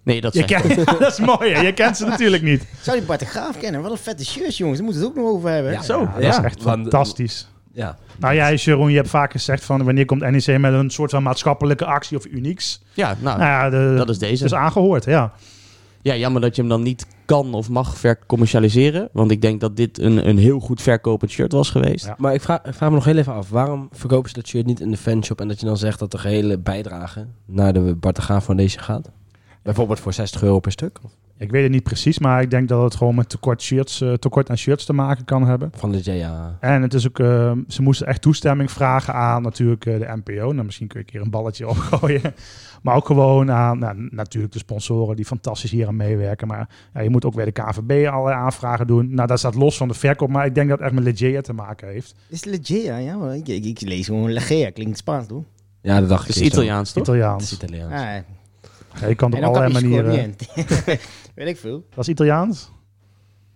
[0.03, 1.61] Nee, dat je dat is mooi, hè?
[1.61, 2.67] je kent ze natuurlijk niet.
[2.81, 3.83] Zou die Bart de Graaf kennen?
[3.83, 4.79] Wat een vette shirts, jongens.
[4.79, 5.73] Daar moeten we het ook nog over hebben.
[5.73, 5.83] Ja.
[5.83, 6.01] Zo.
[6.01, 7.49] Ja, dat Ja, is echt fantastisch.
[7.73, 11.11] Ja, Nou ja, Jeroen, je hebt vaak gezegd van wanneer komt NEC met een soort
[11.11, 12.83] van maatschappelijke actie of unieks.
[12.95, 14.45] Ja, nou, Nou ja, de, dat is deze.
[14.45, 15.33] is aangehoord, ja.
[16.03, 19.09] Ja, jammer dat je hem dan niet kan of mag vercommercialiseren.
[19.13, 22.05] Want ik denk dat dit een, een heel goed verkopend shirt was geweest.
[22.07, 22.15] Ja.
[22.19, 24.67] maar ik vraag, ik vraag me nog heel even af, waarom verkopen ze dat shirt
[24.67, 27.81] niet in de fanshop en dat je dan zegt dat de gehele bijdrage naar de
[27.95, 29.11] Bart de Graaf Foundation gaat?
[29.63, 30.99] Bijvoorbeeld voor 60 euro per stuk?
[31.37, 34.13] Ik weet het niet precies, maar ik denk dat het gewoon met tekort, shirts, eh,
[34.13, 35.71] tekort aan shirts te maken kan hebben.
[35.77, 36.57] Van de JA.
[36.61, 40.53] En het is ook, eh, ze moesten echt toestemming vragen aan natuurlijk eh, de NPO.
[40.53, 42.35] Nou, misschien kun je een keer een balletje opgooien.
[42.83, 46.47] Maar ook gewoon aan nou, natuurlijk de sponsoren die fantastisch hier aan meewerken.
[46.49, 49.15] Maar ja, je moet ook weer de KVB allerlei aanvragen doen.
[49.15, 51.41] Nou, dat staat los van de verkoop, maar ik denk dat het echt met Legea
[51.41, 52.15] te maken heeft.
[52.29, 52.97] Is Legea?
[52.97, 54.71] Ja, maar ik, ik, ik lees gewoon Legea.
[54.71, 55.45] Klinkt Spaans, toch?
[55.81, 56.43] Ja, dat dacht Het is.
[56.43, 57.07] Italiaans, toch?
[57.07, 57.45] Het Italiaans.
[57.45, 57.93] is Italiaans.
[57.93, 58.25] Ah, Ja,
[59.09, 60.35] je kan op allerlei manieren...
[61.35, 61.87] Weet ik veel.
[61.95, 62.71] Dat is Italiaans?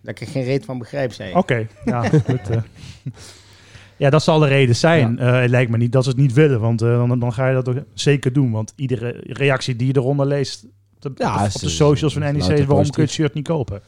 [0.01, 1.35] Dat ik er geen reet van begrijp, zei je.
[1.35, 2.49] Oké, ja, goed.
[2.49, 2.57] eh.
[3.97, 5.19] ja, dat zal de reden zijn.
[5.19, 7.47] Eh, het lijkt me niet dat ze het niet willen, want eh, dan, dan ga
[7.47, 8.51] je dat ook zeker doen.
[8.51, 10.65] Want iedere reactie die je eronder leest
[11.01, 12.83] op de, Ja, op de, is- op de is- socials van is NEC, is waarom
[12.89, 13.81] kun je het shirt niet kopen?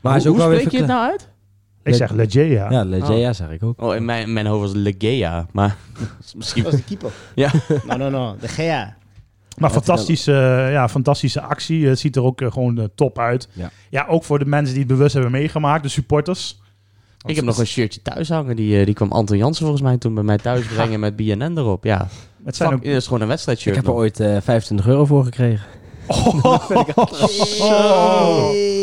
[0.00, 1.28] Maar is ook hoe wel weer spreek je het nou uit?
[1.82, 2.70] Ik zeg Legea.
[2.70, 3.82] Ja, Legea zeg ik ook.
[3.82, 5.76] Oh, in mijn, mijn hoofd was Legea, maar
[6.36, 6.62] misschien...
[6.64, 7.10] Dat is de keeper.
[7.34, 7.50] Ja.
[7.86, 8.36] No, no, no.
[8.40, 8.96] Legea.
[9.58, 11.86] Maar fantastische, eh, ja, fantastische actie.
[11.86, 13.48] Het ziet er ook eh, gewoon eh, top uit.
[13.52, 13.70] Ja.
[13.90, 16.60] Ja, ook voor de mensen die het bewust hebben meegemaakt, de supporters.
[17.26, 18.56] Ik heb nog een shirtje thuis hangen.
[18.56, 21.84] Die, die kwam Anton Jansen volgens mij toen bij mij thuis brengen met BNN erop.
[21.84, 22.08] Ja,
[22.44, 22.84] Het zijn Fuck, ook...
[22.84, 23.76] is gewoon een wedstrijdshirt.
[23.76, 24.00] Ik heb er nog.
[24.00, 25.66] ooit eh 25 euro voor gekregen.
[26.06, 26.70] Oh.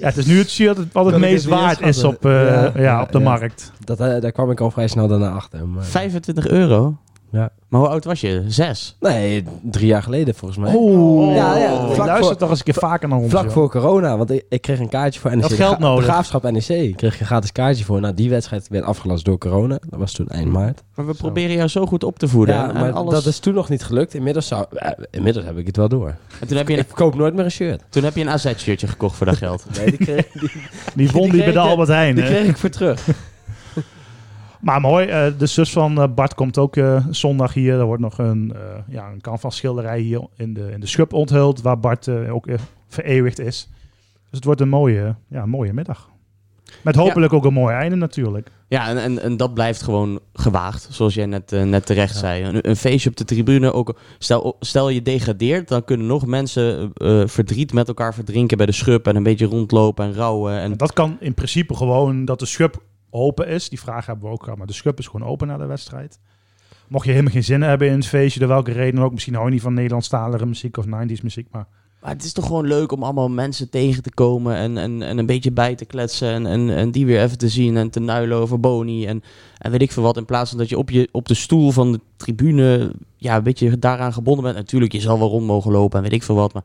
[0.00, 3.02] Ja, het is nu het shirt wat het meest het waard is op, eh, Ja,
[3.02, 3.24] op de ja.
[3.24, 3.72] markt.
[3.84, 5.68] Dat, daar kwam ik al vrij snel daarna achter.
[5.68, 5.84] Maar...
[5.84, 6.96] 25 euro?
[7.36, 7.50] Ja.
[7.68, 8.42] Maar hoe oud was je?
[8.46, 8.96] Zes?
[9.00, 10.74] Nee, drie jaar geleden volgens mij.
[10.74, 13.30] Oh, Ja, ja, vlak luister voor- toch eens een keer vaker naar ons.
[13.30, 13.52] Vlak joh.
[13.52, 15.48] voor corona, want ik, ik kreeg een kaartje voor NEC.
[15.48, 16.04] De geld nodig.
[16.04, 16.68] De Graafschap NEC.
[16.68, 18.00] Ik kreeg een gratis kaartje voor.
[18.00, 19.78] Nou, die wedstrijd werd afgelast door corona.
[19.88, 20.82] Dat was toen eind maart.
[20.94, 22.54] Maar we proberen jou zo goed op te voeden.
[22.54, 23.14] Ja, maar alles...
[23.14, 24.14] dat is toen nog niet gelukt.
[24.14, 26.14] Inmiddels, zou, eh, inmiddels heb ik het wel door.
[26.40, 27.82] En toen heb, je Ik een, verkoop nooit meer een shirt.
[27.88, 29.64] toen heb je een AZ-shirtje gekocht voor dat geld.
[29.78, 30.50] Nee, die kreeg, die,
[30.94, 32.14] Die won die, kreeg bij de ik, Albert Heijn.
[32.14, 33.06] die kreeg ik voor terug.
[34.66, 37.78] Maar mooi, eh, de zus van eh, Bart komt ook eh, zondag hier.
[37.78, 38.54] Er wordt nog een,
[38.88, 42.46] ja, een canvasschilderij hier in de, in de schub onthuld, waar Bart ook
[42.88, 43.68] vereeuwigd is.
[44.22, 46.10] Dus het wordt een mooie, ja, mooie middag.
[46.82, 48.50] Met hopelijk ook een mooi einde natuurlijk.
[48.68, 52.44] Ja, en, en, en dat blijft gewoon gewaagd, zoals jij net, net terecht zei.
[52.44, 56.90] Een, een feestje op de tribune, ook, stel, stel je degradeert, dan kunnen nog mensen
[57.28, 60.52] verdriet met elkaar verdrinken bij de schub en een beetje rondlopen en rouwen.
[60.52, 62.82] En En dat kan in principe gewoon dat de schub
[63.16, 63.68] open is.
[63.68, 66.18] Die vraag hebben we ook gehad, maar de schub is gewoon open na de wedstrijd.
[66.88, 69.12] Mocht je helemaal geen zin hebben in het feestje, door welke reden ook.
[69.12, 71.66] Misschien hou je niet van Nederlandstalige muziek of 90s muziek, maar
[72.00, 75.18] Maar het is toch gewoon leuk om allemaal mensen tegen te komen en, en, en
[75.18, 78.00] een beetje bij te kletsen en, en, en die weer even te zien en te
[78.00, 79.22] nuilen over Boni en,
[79.58, 80.16] en weet ik veel wat.
[80.16, 83.42] In plaats van dat je op, je op de stoel van de tribune ja, een
[83.42, 84.56] beetje daaraan gebonden bent.
[84.56, 86.64] Natuurlijk, je zal wel rond mogen lopen en weet ik veel wat, maar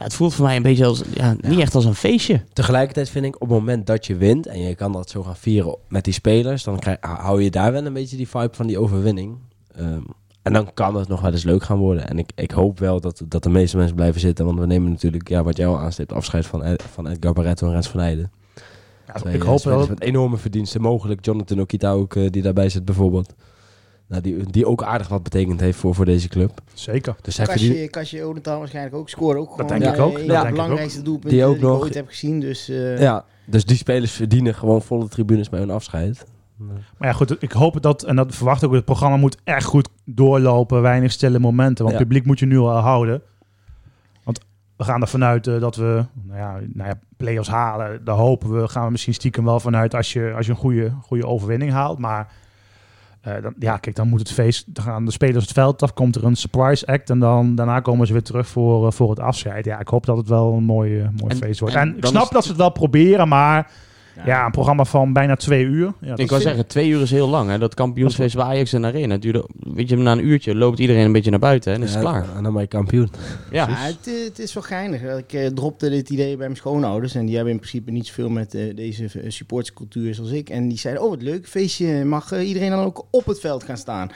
[0.00, 2.42] ja, het voelt voor mij een beetje als, ja, niet echt als een feestje.
[2.52, 5.36] Tegelijkertijd vind ik op het moment dat je wint en je kan dat zo gaan
[5.36, 8.66] vieren met die spelers, dan krijg, hou je daar wel een beetje die vibe van
[8.66, 9.36] die overwinning.
[9.76, 10.00] Ehm,
[10.42, 12.08] en dan kan het nog wel eens leuk gaan worden.
[12.08, 14.44] En ik, ik hoop wel dat, dat de meeste mensen blijven zitten.
[14.44, 17.66] Want we nemen natuurlijk, ja, wat jij al aanstipt, afscheid van, Ed- van Edgar Barretto
[17.66, 18.30] en Rens van Heijden.
[19.06, 19.86] Ja, ik hoop wel.
[19.86, 20.80] Met enorme verdiensten.
[20.80, 23.34] Mogelijk Jonathan Okita ook, eh, die daarbij zit bijvoorbeeld.
[24.10, 26.60] Nou, die, die ook aardig wat betekend heeft voor, voor deze club.
[26.74, 27.16] Zeker.
[27.22, 27.72] Dus hij verdient...
[27.72, 29.40] Kasje, Kasje Odenthal waarschijnlijk ook scoren.
[29.40, 30.16] Ook Dat gewoon, denk ik eh, ook.
[30.16, 31.80] de ik belangrijkste doelpunten Die die, ook ik nog.
[31.82, 32.40] ooit heb gezien.
[32.40, 36.24] Dus, eh, Ja, dus die spelers verdienen gewoon volle tribunes bij hun afscheid.
[36.98, 39.64] Maar ja, goed, ik hoop dat, en dat verwacht ik ook, het programma moet echt
[39.64, 41.84] goed doorlopen, weinig stille momenten.
[41.84, 41.98] Want Ja.
[41.98, 43.22] het publiek moet je nu al houden.
[44.24, 44.40] Want
[44.76, 48.04] we gaan ervan uit eh, dat we, nou ja, nou ja, play-offs halen.
[48.04, 50.92] Daar hopen we, gaan we misschien stiekem wel vanuit als je, als je een goede,
[51.02, 51.98] goede overwinning haalt.
[51.98, 52.32] Maar
[53.20, 55.92] eh, dan, ja, kijk, dan moet het feest, dan gaan de spelers het veld af,
[55.92, 57.10] komt er een surprise act.
[57.10, 59.64] En dan, daarna komen ze weer terug voor, eh, voor het afscheid.
[59.64, 61.74] Ja, ik hoop dat het wel een mooi, mooi En- feest wordt.
[61.74, 63.70] en En, ik snap dat ze het wel proberen, maar
[64.24, 65.92] ja, een programma van bijna twee uur.
[66.00, 67.50] Ja, Ik wou zeggen, twee uur is heel lang.
[67.50, 67.58] Hè?
[67.58, 71.12] Dat kampioensfeest bij Ajax en Arena duurde, weet je, na een uurtje loopt iedereen een
[71.12, 72.24] beetje naar buiten en is het klaar.
[72.36, 73.10] En dan ben je kampioen.
[73.50, 73.68] Ja.
[73.68, 75.02] Ja, het, eh, het is wel geinig.
[75.02, 77.14] Ik eh, dropte dit idee bij mijn schoonouders.
[77.14, 80.50] En die hebben in principe niet zoveel met eh, deze eh, supporterscultuur zoals ik.
[80.50, 82.04] En die zeiden, oh wat leuk, feestje.
[82.04, 84.10] Mag eh, iedereen dan ook op het veld gaan staan?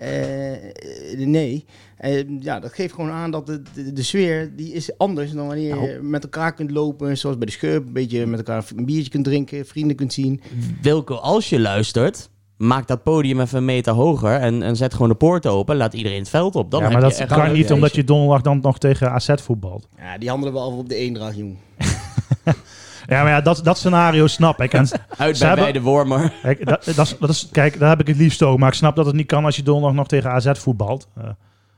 [0.00, 1.64] Eh, nee.
[1.96, 5.46] Eh, ja, dat geeft gewoon aan dat de, de, de sfeer die is anders dan
[5.46, 7.18] wanneer je met elkaar kunt lopen.
[7.18, 7.86] Zoals bij de Schurp.
[7.86, 10.40] Een beetje met elkaar een biertje kunt drinken, vrienden kunt zien.
[10.82, 15.08] Wilco, als je luistert, maak dat podium even een meter hoger en, en zet gewoon
[15.08, 15.76] de poort open.
[15.76, 16.70] Laat iedereen het veld op.
[16.70, 19.88] Dan ja, maar dat kan niet omdat je donderdag dan nog tegen AZ voetbalt.
[19.96, 21.56] Ja, die handelen wel op de eendracht, jong.
[23.10, 24.72] Ja, maar ja, dat, dat scenario snap ik.
[24.72, 26.32] En Uit bij hebben- beide wormer.
[26.42, 28.58] Kijk, dat, dat is, dat is, kijk, daar heb ik het liefst ook.
[28.58, 31.08] Maar ik snap dat het niet kan als je donderdag nog tegen AZ voetbalt.
[31.16, 31.24] Eh,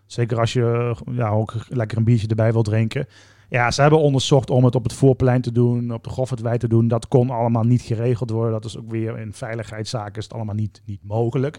[0.06, 3.06] zeker als je eh, ja, ook lekker een biertje erbij wilt drinken.
[3.48, 6.68] Ja, ze hebben onderzocht om het op het voorplein te doen, op de Goffertwei te
[6.68, 6.88] doen.
[6.88, 8.52] Dat kon allemaal niet geregeld worden.
[8.52, 11.58] Dat is ook weer in veiligheidszaken is het allemaal niet, niet mogelijk.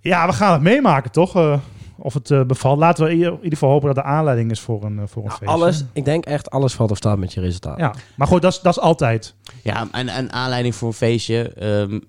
[0.00, 1.36] Ja, we gaan het meemaken, toch?
[1.36, 1.58] Eh,
[1.98, 2.78] of het eh, bevalt.
[2.78, 5.04] Laten we in ieder in ieder geval hopen dat de aanleiding is voor een, eh,
[5.06, 5.46] voor een feestje.
[5.46, 7.78] Alles, ik denk echt alles valt of staat met je resultaat.
[7.78, 9.34] Ja, maar goed, dat is, dat is altijd.
[9.62, 11.48] Ja, en, en aanleiding voor een feestje.
[11.48, 12.00] ehm,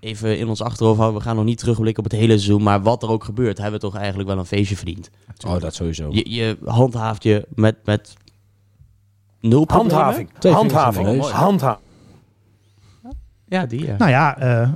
[0.00, 1.18] even in ons achterhoofd houden.
[1.20, 2.62] We gaan nog niet terugblikken op het hele seizoen.
[2.62, 5.10] Maar wat er ook gebeurt, hebben we toch eigenlijk wel een feestje verdiend.
[5.46, 6.08] Oh, dat sowieso.
[6.10, 8.14] Je, je handhaaft je met, met
[9.40, 9.64] nul.
[9.66, 10.30] Handhaving.
[10.40, 11.22] Handhaving.
[11.30, 11.84] Handhaving.
[13.48, 13.96] Ja, die ja.
[13.96, 14.68] Nou ja, eh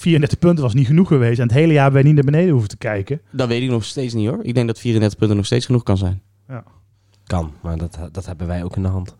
[0.00, 1.38] 34 punten was niet genoeg geweest.
[1.38, 3.20] En het hele jaar hebben wij niet naar beneden hoeven te kijken.
[3.30, 4.38] Dat weet ik nog steeds niet hoor.
[4.42, 6.22] Ik denk dat 34 punten nog steeds genoeg kan zijn.
[7.24, 9.16] Kan, maar dat, dat hebben wij ook in de hand.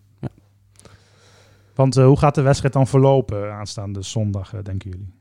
[1.75, 5.13] Want eh, hoe gaat de wedstrijd dan verlopen aanstaande zondag, eh, denken jullie?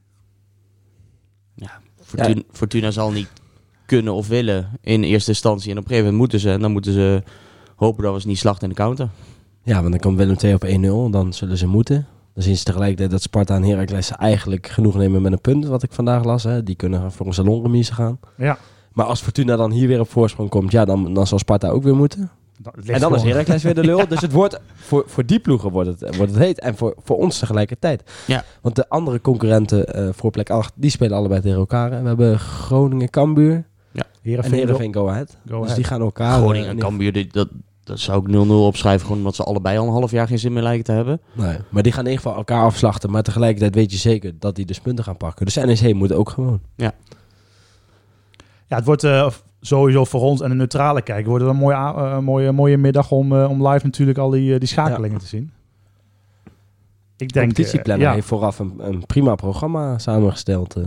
[1.56, 3.30] Ja, Fortuna, Fortuna zal niet
[3.86, 5.72] kunnen of willen in eerste instantie.
[5.72, 6.52] En op een gegeven moment moeten ze.
[6.52, 7.24] En dan moeten ze
[7.76, 9.10] hopen dat we ze niet slachten in de counter.
[9.64, 11.12] Ja, want dan komt Willem 2 op 1-0.
[11.12, 12.08] Dan zullen ze moeten.
[12.40, 15.66] Dan zien ze tegelijkertijd dat Sparta en Heracles eigenlijk genoeg nemen met een punt.
[15.66, 16.44] Wat ik vandaag las.
[16.44, 16.64] Hè.
[16.64, 18.20] Die kunnen voor een salonremise gaan.
[18.38, 18.58] Ja.
[18.94, 20.72] Maar als Fortuna dan hier weer op voorsprong komt.
[20.72, 22.32] Ja, dan, dan zal Sparta ook weer moeten.
[22.86, 24.08] En dan is Heracles weer de lul.
[24.08, 26.60] Dus het wordt voor, voor die ploegen wordt het, wordt het heet.
[26.60, 28.04] En voor, voor ons tegelijkertijd.
[28.28, 28.44] Ja.
[28.62, 31.92] Want de andere concurrenten eh, voor plek 8, die spelen allebei tegen elkaar.
[31.92, 32.02] hè.
[32.02, 35.30] We hebben Groningen, Cambuur en Heerenveen, Heerenveen Go Ahead.
[35.30, 35.76] Go dus Ahead.
[35.76, 36.38] die gaan elkaar...
[36.38, 37.48] Groningen eh, en Cambuur, dat,
[37.90, 39.02] dat zou ik 0-0 opschrijven.
[39.02, 41.22] Gewoon omdat ze allebei al een half jaar geen zin meer lijken te hebben.
[41.34, 43.12] Nee, maar die gaan in ieder geval elkaar afslachten.
[43.12, 45.46] Maar tegelijkertijd weet je zeker dat die dus punten gaan pakken.
[45.46, 46.60] Dus NEC moet ook gewoon.
[46.76, 46.94] Ja,
[48.76, 49.30] het wordt eh,
[49.62, 53.12] sowieso voor ons en de neutrale kijker wordt het een mooie, eh, mooie, mooie middag
[53.12, 55.52] om, eh, om live natuurlijk al die, die schakelingen te zien.
[57.18, 60.76] Ik De denk, competitieplanner ja, heeft vooraf een, een prima programma samengesteld.
[60.76, 60.84] eh,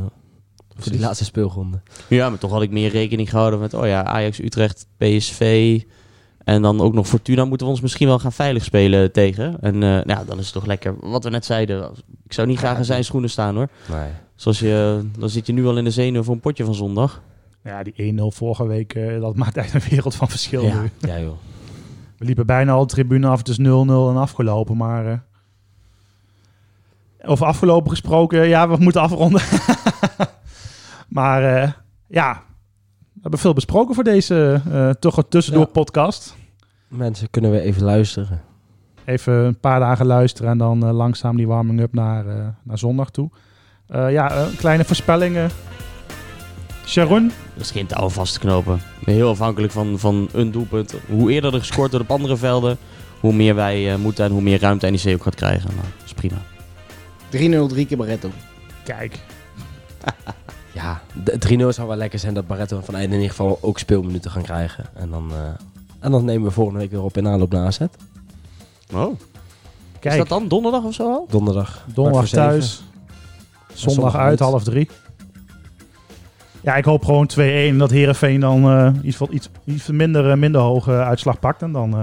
[0.76, 1.80] voor die laatste speelronde.
[2.08, 3.74] Ja, maar toch had ik meer rekening gehouden met...
[3.74, 5.80] Oh ja, Ajax, Utrecht, PSV...
[6.44, 9.56] En dan ook nog Fortuna moeten we ons misschien wel gaan veilig spelen tegen.
[9.60, 10.94] En eh, nou, dan is het toch lekker.
[11.00, 11.90] Wat we net zeiden.
[12.24, 13.68] Ik zou niet graag in zijn schoenen staan hoor.
[13.90, 14.10] Nee.
[14.34, 17.22] Zoals je, dan zit je nu al in de zenuwen voor een potje van zondag.
[17.64, 20.80] ja, die 1-0 vorige week, eh, dat maakt echt een wereld van verschil Ja.
[20.80, 20.90] nu.
[20.98, 21.36] Ja joh.
[22.18, 25.06] We liepen bijna al de tribune af, het is 0-0 en afgelopen, maar...
[25.06, 25.18] eh,
[27.30, 29.42] over afgelopen gesproken, ja, we moeten afronden.
[31.08, 31.70] maar eh,
[32.06, 32.42] ja,
[33.22, 35.68] we hebben veel besproken voor deze eh, toch een tussendoor Ja.
[35.72, 36.36] podcast.
[36.88, 38.40] Mensen kunnen weer even luisteren.
[39.04, 43.10] Even een paar dagen luisteren en dan eh, langzaam die warming-up naar, eh, naar zondag
[43.10, 43.30] toe.
[43.86, 45.50] Eh, ja, eh, kleine voorspellingen.
[46.86, 47.30] Sharon?
[47.54, 48.80] Er is geen touw vast te knopen.
[49.04, 50.94] Heel afhankelijk van, van een doelpunt.
[51.08, 52.76] Hoe eerder er gescoord wordt op andere velden,
[53.20, 55.70] hoe meer wij eh, moeten en hoe meer ruimte NEC ook gaat krijgen.
[55.74, 56.36] Nou, dat is prima.
[57.66, 58.30] 3-0, drie keer Barretto.
[58.84, 59.18] Kijk.
[60.72, 63.78] Ja, de 3-0 zou wel lekker zijn dat Barretto van Eijden in ieder geval ook
[63.78, 64.84] speelminuten gaan krijgen.
[64.94, 65.38] En dan, eh,
[66.00, 67.80] en dan nemen we volgende week weer op in aanloop naar AZ.
[68.92, 69.18] Oh.
[69.98, 70.14] Kijk.
[70.14, 71.26] Is dat dan donderdag of zo al?
[71.30, 71.84] Donderdag.
[71.94, 72.84] Donderdag thuis.
[73.74, 74.88] Zondag zondag uit, half drie.
[76.62, 80.36] Ja, ik hoop gewoon 2-1 dat Herenveen dan eh, iets, wat, iets, iets minder, eh,
[80.36, 81.62] minder hoge uitslag pakt.
[81.62, 82.02] En dan eh,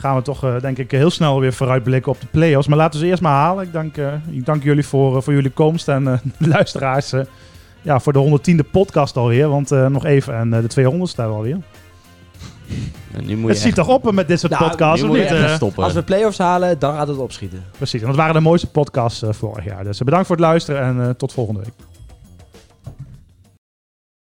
[0.00, 2.68] gaan we toch, eh, denk ik, heel snel weer vooruitblikken op de play-offs.
[2.68, 3.64] Maar laten we ze eerst maar halen.
[3.64, 7.12] Ik dank, eh, ik dank jullie voor, eh, voor jullie komst en eh, de luisteraars
[7.82, 9.48] ja, voor de 110e podcast alweer.
[9.48, 11.58] Want eh, nog even en eh, de 200 staan we alweer.
[13.12, 15.28] En nu moet Het ziet toch op met dit soort Nou, podcasts, nu of moet
[15.28, 15.42] je niet?
[15.42, 15.84] echt stoppen.
[15.84, 17.64] Als we play-offs halen, dan gaat het opschieten.
[17.76, 19.84] precies, en dat waren de mooiste podcasts eh, vorig jaar.
[19.84, 21.72] Dus bedankt voor het luisteren en eh, tot volgende week.